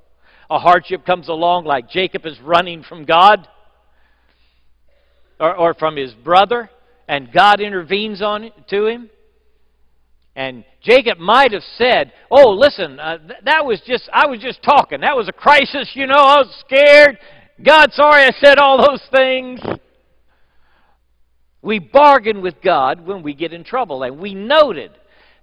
A 0.48 0.61
hardship 0.61 1.05
comes 1.05 1.27
along, 1.27 1.64
like 1.64 1.90
Jacob 1.90 2.27
is 2.27 2.38
running 2.40 2.85
from 2.85 3.07
God 3.07 3.48
or, 5.40 5.53
or 5.57 5.74
from 5.74 5.96
his 5.96 6.14
brother, 6.14 6.70
and 7.09 7.33
God 7.33 7.61
intervenes 7.61 8.22
on 8.22 8.53
to 8.70 8.87
him. 8.87 9.11
And 10.37 10.64
Jacob 10.83 11.18
might 11.18 11.53
have 11.53 11.62
said, 11.79 12.12
"Oh, 12.31 12.51
listen, 12.51 12.99
uh, 12.99 13.18
th- 13.18 13.40
that 13.44 13.64
was 13.64 13.81
just 13.87 14.09
I 14.12 14.27
was 14.27 14.40
just 14.40 14.62
talking. 14.62 15.01
That 15.01 15.16
was 15.16 15.29
a 15.29 15.33
crisis, 15.33 15.90
you 15.94 16.07
know. 16.07 16.14
I 16.14 16.38
was 16.38 16.64
scared. 16.66 17.18
God, 17.64 17.92
sorry 17.92 18.25
I 18.25 18.33
said 18.42 18.59
all 18.59 18.79
those 18.79 19.03
things." 19.14 19.61
We 21.62 21.79
bargain 21.79 22.42
with 22.42 22.61
God 22.62 23.07
when 23.07 23.23
we 23.23 23.33
get 23.33 23.53
in 23.53 23.64
trouble, 23.64 24.03
and 24.03 24.18
we 24.18 24.35
noted 24.35 24.90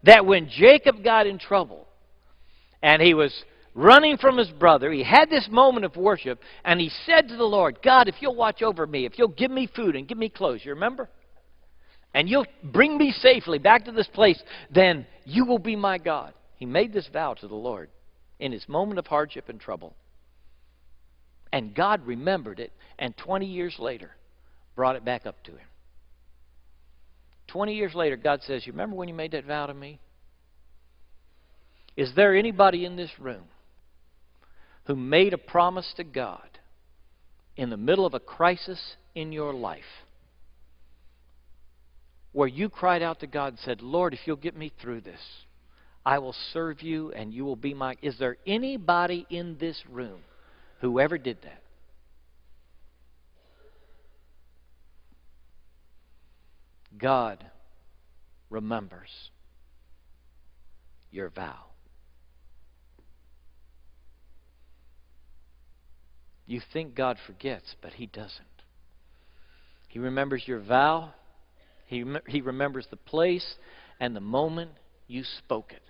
that 0.04 0.26
when 0.26 0.50
Jacob 0.50 1.04
got 1.04 1.26
in 1.26 1.40
trouble 1.40 1.88
and 2.84 3.02
he 3.02 3.14
was 3.16 3.34
running 3.74 4.18
from 4.18 4.38
his 4.38 4.50
brother, 4.52 4.92
he 4.92 5.04
had 5.04 5.30
this 5.30 5.48
moment 5.50 5.86
of 5.86 5.96
worship, 5.96 6.40
and 6.64 6.80
he 6.80 6.90
said 7.06 7.30
to 7.30 7.38
the 7.38 7.44
Lord, 7.44 7.82
"God, 7.82 8.08
if 8.08 8.16
you'll 8.22 8.36
watch 8.36 8.62
over 8.62 8.86
me, 8.86 9.06
if 9.06 9.18
you'll 9.18 9.30
give 9.30 9.52
me 9.52 9.68
food 9.68 9.96
and 9.96 10.08
give 10.08 10.18
me 10.18 10.28
clothes, 10.28 10.66
you 10.66 10.74
remember?" 10.74 11.10
And 12.14 12.28
you'll 12.28 12.46
bring 12.64 12.98
me 12.98 13.12
safely 13.12 13.58
back 13.58 13.86
to 13.86 13.92
this 13.92 14.08
place, 14.08 14.42
then 14.70 15.06
you 15.26 15.46
will 15.46 15.60
be 15.60 15.76
my 15.76 15.98
God. 15.98 16.34
He 16.58 16.66
made 16.66 16.94
this 16.94 17.08
vow 17.08 17.34
to 17.36 17.48
the 17.48 17.56
Lord 17.56 17.90
in 18.40 18.52
his 18.52 18.68
moment 18.68 19.00
of 19.00 19.08
hardship 19.08 19.50
and 19.50 19.60
trouble. 19.60 19.96
And 21.54 21.74
God 21.74 22.06
remembered 22.06 22.60
it, 22.60 22.72
and 23.00 23.16
20 23.18 23.46
years 23.46 23.76
later, 23.80 24.12
brought 24.76 24.96
it 24.96 25.06
back 25.06 25.26
up 25.26 25.42
to 25.44 25.52
him. 25.52 25.68
20 27.48 27.76
years 27.76 27.94
later, 27.94 28.16
God 28.16 28.42
says, 28.44 28.66
You 28.66 28.74
remember 28.74 28.96
when 28.96 29.10
you 29.10 29.14
made 29.14 29.32
that 29.32 29.46
vow 29.46 29.66
to 29.66 29.74
me? 29.74 30.00
Is 31.98 32.14
there 32.16 32.36
anybody 32.36 32.86
in 32.86 32.96
this 32.96 33.12
room 33.20 33.44
who 34.86 34.96
made 34.96 35.34
a 35.34 35.38
promise 35.38 35.92
to 35.98 36.04
God 36.04 36.48
in 37.58 37.70
the 37.70 37.78
middle 37.78 38.06
of 38.06 38.14
a 38.14 38.20
crisis 38.20 38.96
in 39.14 39.34
your 39.34 39.54
life? 39.54 39.84
Where 42.34 42.48
you 42.48 42.70
cried 42.70 43.02
out 43.02 43.20
to 43.20 43.28
God 43.28 43.54
and 43.54 43.60
said, 43.60 43.82
Lord, 43.82 44.14
if 44.14 44.22
you'll 44.26 44.36
get 44.36 44.56
me 44.56 44.72
through 44.82 45.02
this, 45.02 45.20
I 46.06 46.20
will 46.20 46.36
serve 46.54 46.82
you 46.82 47.12
and 47.12 47.34
you 47.34 47.46
will 47.46 47.56
be 47.56 47.74
my. 47.74 47.96
Is 48.02 48.18
there 48.18 48.38
anybody 48.48 49.26
in 49.30 49.58
this 49.60 49.82
room 49.90 50.22
who 50.80 51.00
ever 51.00 51.18
did 51.18 51.38
that? 51.44 51.62
God 56.98 57.46
remembers 58.50 59.10
your 61.10 61.30
vow. 61.30 61.66
You 66.46 66.62
think 66.74 66.96
God 66.96 67.18
forgets, 67.26 67.76
but 67.82 67.94
He 67.94 68.08
doesn't. 68.08 68.32
He 69.88 70.00
remembers 70.00 70.44
your 70.46 70.60
vow 70.60 71.14
he, 71.92 72.06
he 72.26 72.40
remembers 72.40 72.88
the 72.90 72.96
place 72.96 73.56
and 74.00 74.16
the 74.16 74.22
moment 74.22 74.72
you 75.08 75.24
spoke 75.40 75.74
it. 75.74 75.84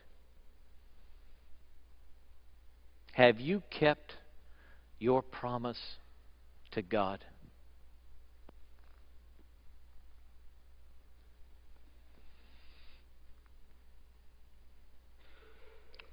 Have 3.11 3.39
you 3.39 3.61
kept 3.69 4.13
your 4.97 5.21
promise 5.21 5.77
to 6.71 6.81
God? 6.81 7.23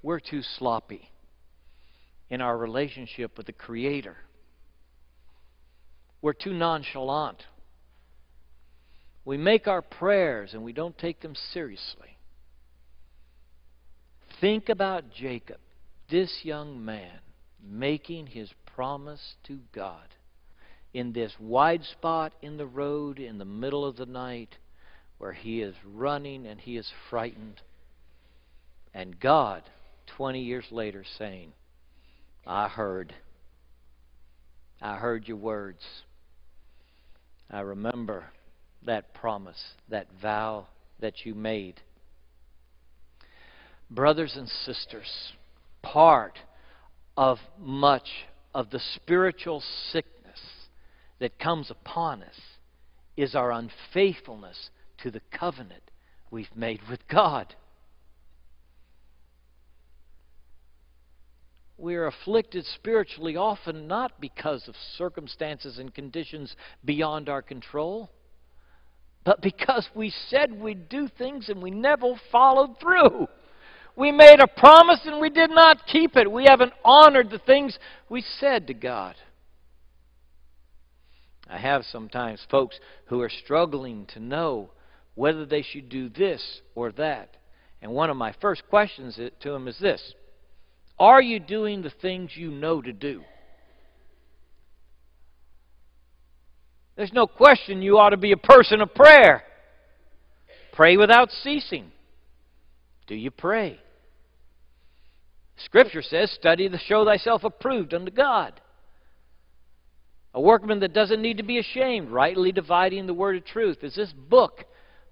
We're 0.02 0.20
too 0.20 0.42
sloppy 0.58 1.10
in 2.28 2.42
our 2.42 2.58
relationship 2.58 3.38
with 3.38 3.46
the 3.46 3.52
Creator. 3.52 4.18
We're 6.20 6.34
too 6.34 6.52
nonchalant 6.52 7.42
we 9.28 9.36
make 9.36 9.68
our 9.68 9.82
prayers 9.82 10.54
and 10.54 10.62
we 10.62 10.72
don't 10.72 10.96
take 10.96 11.20
them 11.20 11.34
seriously. 11.52 12.16
Think 14.40 14.70
about 14.70 15.12
Jacob, 15.12 15.58
this 16.10 16.32
young 16.44 16.82
man, 16.82 17.18
making 17.62 18.28
his 18.28 18.48
promise 18.74 19.34
to 19.44 19.58
God 19.74 20.14
in 20.94 21.12
this 21.12 21.34
wide 21.38 21.84
spot 21.84 22.32
in 22.40 22.56
the 22.56 22.64
road 22.64 23.18
in 23.18 23.36
the 23.36 23.44
middle 23.44 23.84
of 23.84 23.96
the 23.96 24.06
night 24.06 24.56
where 25.18 25.34
he 25.34 25.60
is 25.60 25.74
running 25.84 26.46
and 26.46 26.58
he 26.58 26.78
is 26.78 26.90
frightened. 27.10 27.60
And 28.94 29.20
God, 29.20 29.62
20 30.16 30.40
years 30.40 30.64
later, 30.70 31.04
saying, 31.18 31.52
I 32.46 32.66
heard. 32.66 33.12
I 34.80 34.96
heard 34.96 35.28
your 35.28 35.36
words. 35.36 35.84
I 37.50 37.60
remember 37.60 38.24
that 38.84 39.14
promise, 39.14 39.62
that 39.88 40.06
vow 40.20 40.66
that 41.00 41.24
you 41.24 41.34
made. 41.34 41.80
Brothers 43.90 44.34
and 44.36 44.48
sisters, 44.48 45.32
part 45.82 46.38
of 47.16 47.38
much 47.58 48.08
of 48.54 48.70
the 48.70 48.80
spiritual 48.94 49.62
sickness 49.90 50.40
that 51.18 51.38
comes 51.38 51.70
upon 51.70 52.22
us 52.22 52.40
is 53.16 53.34
our 53.34 53.50
unfaithfulness 53.50 54.70
to 55.02 55.10
the 55.10 55.22
covenant 55.32 55.82
we've 56.30 56.54
made 56.54 56.80
with 56.88 57.00
God. 57.08 57.54
We 61.76 61.94
are 61.94 62.06
afflicted 62.06 62.64
spiritually 62.64 63.36
often 63.36 63.86
not 63.86 64.20
because 64.20 64.66
of 64.66 64.74
circumstances 64.96 65.78
and 65.78 65.94
conditions 65.94 66.54
beyond 66.84 67.28
our 67.28 67.40
control 67.42 68.10
but 69.28 69.42
because 69.42 69.86
we 69.94 70.10
said 70.30 70.58
we'd 70.58 70.88
do 70.88 71.06
things 71.06 71.50
and 71.50 71.62
we 71.62 71.70
never 71.70 72.14
followed 72.32 72.80
through. 72.80 73.28
We 73.94 74.10
made 74.10 74.40
a 74.40 74.46
promise 74.46 75.00
and 75.04 75.20
we 75.20 75.28
did 75.28 75.50
not 75.50 75.86
keep 75.86 76.16
it. 76.16 76.32
We 76.32 76.46
haven't 76.48 76.72
honored 76.82 77.28
the 77.28 77.38
things 77.38 77.78
we 78.08 78.22
said 78.22 78.68
to 78.68 78.72
God. 78.72 79.16
I 81.46 81.58
have 81.58 81.82
sometimes 81.84 82.40
folks 82.50 82.80
who 83.08 83.20
are 83.20 83.28
struggling 83.28 84.06
to 84.14 84.18
know 84.18 84.70
whether 85.14 85.44
they 85.44 85.60
should 85.60 85.90
do 85.90 86.08
this 86.08 86.62
or 86.74 86.90
that. 86.92 87.36
And 87.82 87.92
one 87.92 88.08
of 88.08 88.16
my 88.16 88.34
first 88.40 88.62
questions 88.70 89.16
to 89.40 89.50
them 89.50 89.68
is 89.68 89.78
this 89.78 90.14
Are 90.98 91.20
you 91.20 91.38
doing 91.38 91.82
the 91.82 91.92
things 92.00 92.30
you 92.34 92.50
know 92.50 92.80
to 92.80 92.94
do? 92.94 93.20
There's 96.98 97.12
no 97.12 97.28
question 97.28 97.80
you 97.80 97.96
ought 97.96 98.10
to 98.10 98.16
be 98.16 98.32
a 98.32 98.36
person 98.36 98.80
of 98.80 98.92
prayer. 98.92 99.44
Pray 100.72 100.96
without 100.96 101.30
ceasing. 101.30 101.92
Do 103.06 103.14
you 103.14 103.30
pray? 103.30 103.78
Scripture 105.64 106.02
says, 106.02 106.32
Study 106.32 106.68
to 106.68 106.76
show 106.76 107.04
thyself 107.04 107.44
approved 107.44 107.94
unto 107.94 108.10
God. 108.10 108.60
A 110.34 110.40
workman 110.40 110.80
that 110.80 110.92
doesn't 110.92 111.22
need 111.22 111.36
to 111.36 111.44
be 111.44 111.58
ashamed, 111.58 112.10
rightly 112.10 112.50
dividing 112.50 113.06
the 113.06 113.14
word 113.14 113.36
of 113.36 113.44
truth. 113.44 113.78
Is 113.82 113.94
this 113.94 114.12
book 114.12 114.64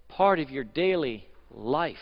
part 0.09 0.41
of 0.41 0.51
your 0.51 0.65
daily 0.65 1.29
life? 1.53 1.97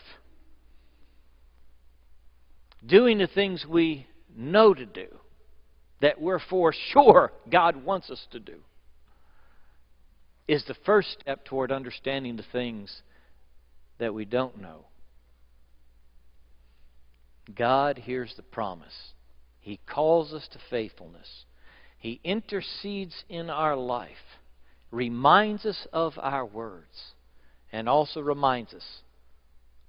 Doing 2.87 3.19
the 3.19 3.27
things 3.27 3.67
we 3.69 4.07
know 4.35 4.73
to 4.73 4.87
do, 4.87 5.09
that 6.01 6.19
we're 6.19 6.41
for 6.41 6.73
sure 6.93 7.33
God 7.51 7.85
wants 7.85 8.09
us 8.09 8.27
to 8.31 8.41
do, 8.41 8.61
is 10.47 10.65
the 10.65 10.77
first 10.87 11.17
step 11.21 11.45
toward 11.45 11.73
understanding 11.73 12.37
the 12.37 12.45
things 12.53 13.03
that 13.99 14.15
we 14.15 14.25
don't 14.25 14.61
know. 14.61 14.85
God 17.55 17.99
hears 17.99 18.35
the 18.37 18.43
promise. 18.43 19.13
He 19.61 19.81
calls 19.87 20.33
us 20.33 20.47
to 20.53 20.59
faithfulness. 20.71 21.45
He 21.99 22.21
intercedes 22.25 23.25
in 23.29 23.49
our 23.49 23.77
life, 23.77 24.39
reminds 24.91 25.65
us 25.65 25.87
of 25.93 26.15
our 26.19 26.45
words, 26.45 27.13
and 27.73 27.89
also 27.89 28.21
reminds 28.21 28.75
us, 28.75 28.85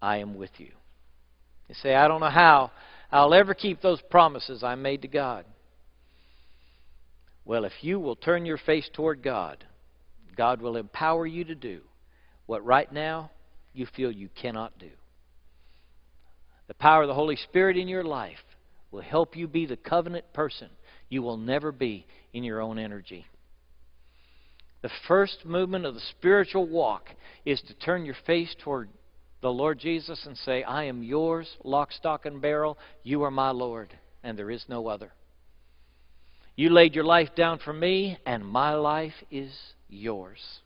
I 0.01 0.17
am 0.17 0.37
with 0.37 0.51
you. 0.57 0.71
You 1.67 1.75
say, 1.81 1.95
I 1.95 2.07
don't 2.07 2.21
know 2.21 2.29
how 2.29 2.71
I'll 3.11 3.33
ever 3.33 3.53
keep 3.53 3.81
those 3.81 4.01
promises 4.09 4.63
I 4.63 4.75
made 4.75 5.01
to 5.01 5.07
God. 5.07 5.45
Well, 7.43 7.65
if 7.65 7.73
you 7.81 7.99
will 7.99 8.15
turn 8.15 8.45
your 8.45 8.57
face 8.57 8.89
toward 8.93 9.21
God, 9.21 9.63
God 10.35 10.61
will 10.61 10.77
empower 10.77 11.25
you 11.25 11.43
to 11.45 11.55
do 11.55 11.81
what 12.45 12.65
right 12.65 12.91
now 12.91 13.31
you 13.73 13.87
feel 13.95 14.11
you 14.11 14.29
cannot 14.39 14.77
do. 14.77 14.89
The 16.67 16.73
power 16.73 17.03
of 17.03 17.07
the 17.07 17.13
Holy 17.13 17.35
Spirit 17.35 17.77
in 17.77 17.87
your 17.87 18.03
life 18.03 18.43
will 18.91 19.01
help 19.01 19.35
you 19.35 19.47
be 19.47 19.65
the 19.65 19.77
covenant 19.77 20.31
person 20.33 20.69
you 21.09 21.21
will 21.21 21.37
never 21.37 21.71
be 21.71 22.05
in 22.33 22.43
your 22.43 22.61
own 22.61 22.79
energy. 22.79 23.25
The 24.81 24.89
first 25.07 25.45
movement 25.45 25.85
of 25.85 25.95
the 25.95 26.01
spiritual 26.11 26.67
walk 26.67 27.09
is 27.45 27.61
to 27.67 27.73
turn 27.73 28.05
your 28.05 28.15
face 28.25 28.55
toward 28.63 28.89
the 29.41 29.49
Lord 29.49 29.79
Jesus 29.79 30.25
and 30.25 30.37
say, 30.37 30.63
I 30.63 30.85
am 30.85 31.03
yours, 31.03 31.47
lock, 31.63 31.91
stock, 31.91 32.25
and 32.25 32.41
barrel. 32.41 32.77
You 33.03 33.23
are 33.23 33.31
my 33.31 33.51
Lord, 33.51 33.97
and 34.23 34.37
there 34.37 34.51
is 34.51 34.65
no 34.67 34.87
other. 34.87 35.11
You 36.55 36.69
laid 36.69 36.95
your 36.95 37.03
life 37.03 37.35
down 37.35 37.59
for 37.59 37.73
me, 37.73 38.17
and 38.25 38.45
my 38.45 38.73
life 38.75 39.13
is 39.29 39.51
yours. 39.89 40.61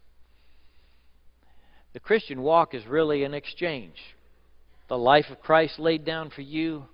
The 1.93 1.99
Christian 1.99 2.41
walk 2.41 2.75
is 2.75 2.86
really 2.86 3.23
an 3.23 3.34
exchange. 3.34 3.95
The 4.88 4.97
life 4.97 5.25
of 5.32 5.41
Christ 5.41 5.80
laid 5.80 6.06
down 6.06 6.30
for 6.30 6.41
you, 6.41 6.86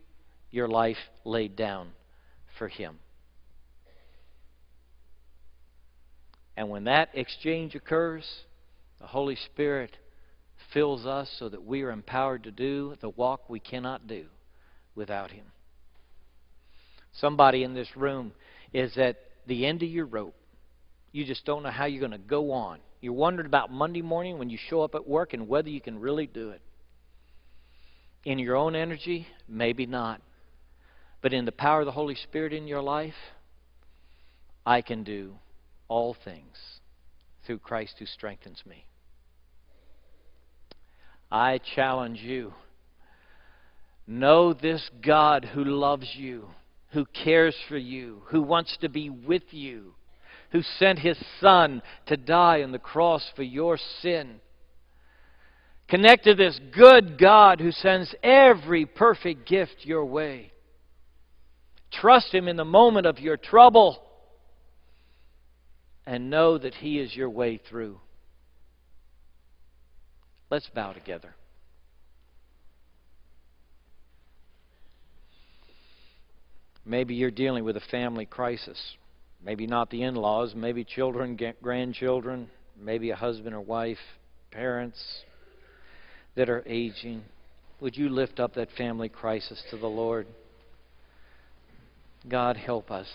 your 0.49 0.69
life 0.69 0.97
laid 1.25 1.57
down 1.57 1.89
for 2.57 2.69
Him. 2.69 2.99
And 6.55 6.69
when 6.69 6.85
that 6.85 7.09
exchange 7.13 7.75
occurs, 7.75 8.23
the 9.01 9.07
Holy 9.07 9.35
Spirit 9.35 9.97
fills 10.73 11.05
us 11.05 11.29
so 11.37 11.49
that 11.49 11.65
we 11.65 11.81
are 11.83 11.91
empowered 11.91 12.43
to 12.43 12.51
do 12.51 12.95
the 13.01 13.09
walk 13.09 13.49
we 13.49 13.59
cannot 13.59 14.07
do 14.07 14.25
without 14.95 15.31
Him. 15.31 15.45
Somebody 17.11 17.63
in 17.63 17.73
this 17.73 17.97
room 17.97 18.31
is 18.75 18.97
at 18.97 19.15
the 19.47 19.65
end 19.65 19.81
of 19.83 19.89
your 19.89 20.05
rope. 20.05 20.35
You 21.13 21.23
just 21.23 21.45
don't 21.45 21.63
know 21.63 21.71
how 21.71 21.85
you're 21.85 22.01
going 22.01 22.11
to 22.11 22.17
go 22.17 22.51
on. 22.51 22.79
You're 22.99 23.13
wondering 23.13 23.45
about 23.45 23.71
Monday 23.71 24.01
morning 24.01 24.37
when 24.37 24.49
you 24.49 24.57
show 24.69 24.81
up 24.81 24.95
at 24.95 25.07
work 25.07 25.33
and 25.33 25.47
whether 25.47 25.69
you 25.69 25.79
can 25.79 25.97
really 25.97 26.27
do 26.27 26.49
it. 26.49 26.61
In 28.25 28.37
your 28.37 28.57
own 28.57 28.75
energy, 28.75 29.27
maybe 29.47 29.85
not. 29.85 30.21
But 31.21 31.31
in 31.31 31.45
the 31.45 31.53
power 31.53 31.79
of 31.79 31.85
the 31.85 31.93
Holy 31.93 32.15
Spirit 32.15 32.51
in 32.51 32.67
your 32.67 32.81
life, 32.81 33.13
I 34.65 34.81
can 34.81 35.05
do 35.05 35.35
all 35.87 36.13
things 36.25 36.57
through 37.45 37.59
Christ 37.59 37.95
who 37.97 38.05
strengthens 38.05 38.61
me. 38.65 38.85
I 41.31 41.61
challenge 41.75 42.19
you. 42.19 42.53
Know 44.05 44.51
this 44.53 44.89
God 45.01 45.45
who 45.45 45.63
loves 45.63 46.07
you, 46.15 46.49
who 46.95 47.05
cares 47.05 47.55
for 47.67 47.77
you, 47.77 48.23
who 48.27 48.41
wants 48.41 48.75
to 48.77 48.89
be 48.89 49.09
with 49.09 49.43
you, 49.51 49.93
who 50.51 50.61
sent 50.79 50.97
his 50.97 51.17
Son 51.41 51.81
to 52.07 52.15
die 52.15 52.63
on 52.63 52.71
the 52.71 52.79
cross 52.79 53.29
for 53.35 53.43
your 53.43 53.77
sin. 54.01 54.39
Connect 55.89 56.23
to 56.23 56.33
this 56.33 56.59
good 56.73 57.19
God 57.19 57.59
who 57.59 57.71
sends 57.71 58.15
every 58.23 58.85
perfect 58.85 59.47
gift 59.47 59.75
your 59.83 60.05
way. 60.05 60.51
Trust 61.91 62.33
him 62.33 62.47
in 62.47 62.55
the 62.55 62.65
moment 62.65 63.05
of 63.05 63.19
your 63.19 63.37
trouble 63.37 64.01
and 66.05 66.29
know 66.29 66.57
that 66.57 66.75
He 66.75 66.99
is 66.99 67.15
your 67.15 67.29
way 67.29 67.59
through. 67.69 67.99
Let's 70.49 70.69
bow 70.73 70.93
together. 70.93 71.35
Maybe 76.85 77.15
you're 77.15 77.31
dealing 77.31 77.63
with 77.63 77.77
a 77.77 77.81
family 77.91 78.25
crisis. 78.25 78.95
Maybe 79.43 79.67
not 79.67 79.89
the 79.89 80.03
in 80.03 80.15
laws, 80.15 80.53
maybe 80.55 80.83
children, 80.83 81.37
grandchildren, 81.61 82.49
maybe 82.79 83.09
a 83.09 83.15
husband 83.15 83.55
or 83.55 83.61
wife, 83.61 83.97
parents 84.51 85.23
that 86.35 86.49
are 86.49 86.63
aging. 86.65 87.23
Would 87.79 87.97
you 87.97 88.09
lift 88.09 88.39
up 88.39 88.55
that 88.55 88.69
family 88.77 89.09
crisis 89.09 89.61
to 89.69 89.77
the 89.77 89.87
Lord? 89.87 90.27
God, 92.27 92.57
help 92.57 92.91
us. 92.91 93.07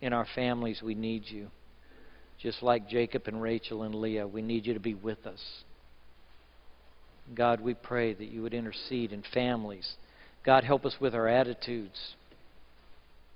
In 0.00 0.12
our 0.12 0.26
families, 0.34 0.80
we 0.82 0.94
need 0.94 1.24
you. 1.26 1.48
Just 2.40 2.62
like 2.62 2.88
Jacob 2.88 3.24
and 3.26 3.42
Rachel 3.42 3.82
and 3.82 3.94
Leah, 3.94 4.26
we 4.26 4.42
need 4.42 4.66
you 4.66 4.74
to 4.74 4.80
be 4.80 4.94
with 4.94 5.26
us. 5.26 5.62
God, 7.34 7.60
we 7.60 7.74
pray 7.74 8.14
that 8.14 8.28
you 8.28 8.42
would 8.42 8.54
intercede 8.54 9.12
in 9.12 9.22
families. 9.34 9.94
God, 10.44 10.64
help 10.64 10.86
us 10.86 10.96
with 11.00 11.14
our 11.14 11.28
attitudes. 11.28 12.14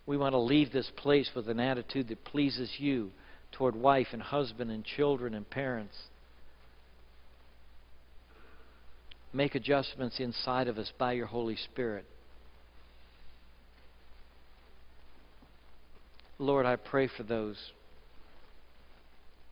We 0.06 0.16
want 0.16 0.34
to 0.34 0.38
leave 0.38 0.72
this 0.72 0.90
place 0.96 1.30
with 1.34 1.48
an 1.48 1.60
attitude 1.60 2.08
that 2.08 2.24
pleases 2.24 2.70
you 2.78 3.10
toward 3.52 3.74
wife 3.74 4.08
and 4.12 4.20
husband 4.20 4.70
and 4.70 4.84
children 4.84 5.34
and 5.34 5.48
parents. 5.48 5.96
Make 9.32 9.54
adjustments 9.54 10.20
inside 10.20 10.68
of 10.68 10.78
us 10.78 10.92
by 10.98 11.12
your 11.12 11.26
Holy 11.26 11.56
Spirit. 11.56 12.04
Lord, 16.38 16.66
I 16.66 16.76
pray 16.76 17.08
for 17.16 17.22
those 17.22 17.56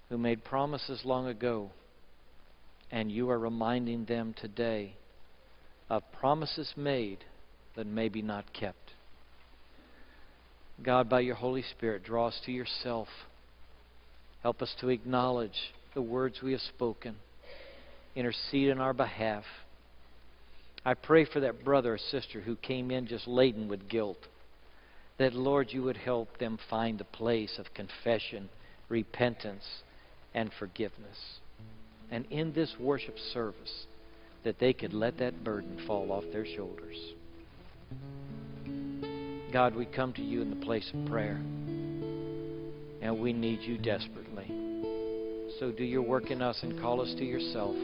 who 0.08 0.18
made 0.18 0.44
promises 0.44 1.00
long 1.04 1.26
ago, 1.26 1.70
and 2.90 3.10
you 3.10 3.30
are 3.30 3.38
reminding 3.38 4.04
them 4.04 4.34
today 4.38 4.94
of 5.88 6.02
promises 6.20 6.72
made 6.76 7.24
that 7.76 7.86
may 7.86 8.08
be 8.08 8.20
not 8.20 8.52
kept. 8.52 8.90
God, 10.82 11.08
by 11.08 11.20
your 11.20 11.34
Holy 11.34 11.62
Spirit, 11.62 12.04
draw 12.04 12.28
us 12.28 12.40
to 12.46 12.52
yourself. 12.52 13.08
Help 14.42 14.62
us 14.62 14.74
to 14.80 14.88
acknowledge 14.88 15.72
the 15.94 16.02
words 16.02 16.40
we 16.42 16.52
have 16.52 16.60
spoken. 16.60 17.16
Intercede 18.16 18.68
in 18.68 18.78
our 18.78 18.92
behalf. 18.92 19.44
I 20.84 20.94
pray 20.94 21.24
for 21.24 21.40
that 21.40 21.64
brother 21.64 21.94
or 21.94 21.98
sister 21.98 22.40
who 22.40 22.56
came 22.56 22.90
in 22.90 23.06
just 23.06 23.28
laden 23.28 23.68
with 23.68 23.88
guilt. 23.88 24.18
That, 25.18 25.34
Lord, 25.34 25.68
you 25.70 25.82
would 25.84 25.96
help 25.96 26.38
them 26.38 26.58
find 26.68 26.98
the 26.98 27.04
place 27.04 27.58
of 27.58 27.74
confession, 27.74 28.48
repentance, 28.88 29.64
and 30.34 30.50
forgiveness. 30.58 31.38
And 32.10 32.26
in 32.30 32.52
this 32.52 32.74
worship 32.80 33.16
service, 33.32 33.86
that 34.42 34.58
they 34.58 34.72
could 34.72 34.92
let 34.92 35.18
that 35.18 35.44
burden 35.44 35.80
fall 35.86 36.10
off 36.10 36.24
their 36.32 36.44
shoulders. 36.44 36.96
God, 39.52 39.74
we 39.74 39.84
come 39.84 40.14
to 40.14 40.22
you 40.22 40.40
in 40.40 40.48
the 40.48 40.56
place 40.64 40.90
of 40.94 41.04
prayer, 41.10 41.36
and 43.02 43.20
we 43.20 43.34
need 43.34 43.60
you 43.60 43.76
desperately. 43.76 44.46
So 45.60 45.70
do 45.70 45.84
your 45.84 46.00
work 46.02 46.30
in 46.30 46.40
us 46.40 46.58
and 46.62 46.80
call 46.80 47.02
us 47.02 47.14
to 47.18 47.24
yourself. 47.24 47.76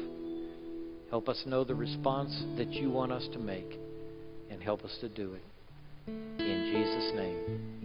Help 1.10 1.28
us 1.28 1.42
know 1.46 1.64
the 1.64 1.74
response 1.74 2.42
that 2.56 2.68
you 2.68 2.90
want 2.90 3.12
us 3.12 3.28
to 3.32 3.38
make. 3.38 3.78
and 4.50 4.62
help 4.62 4.84
us 4.84 4.96
to 5.00 5.08
do 5.08 5.34
it. 5.34 5.42
In 6.06 6.72
Jesus' 6.72 7.12
name. 7.14 7.77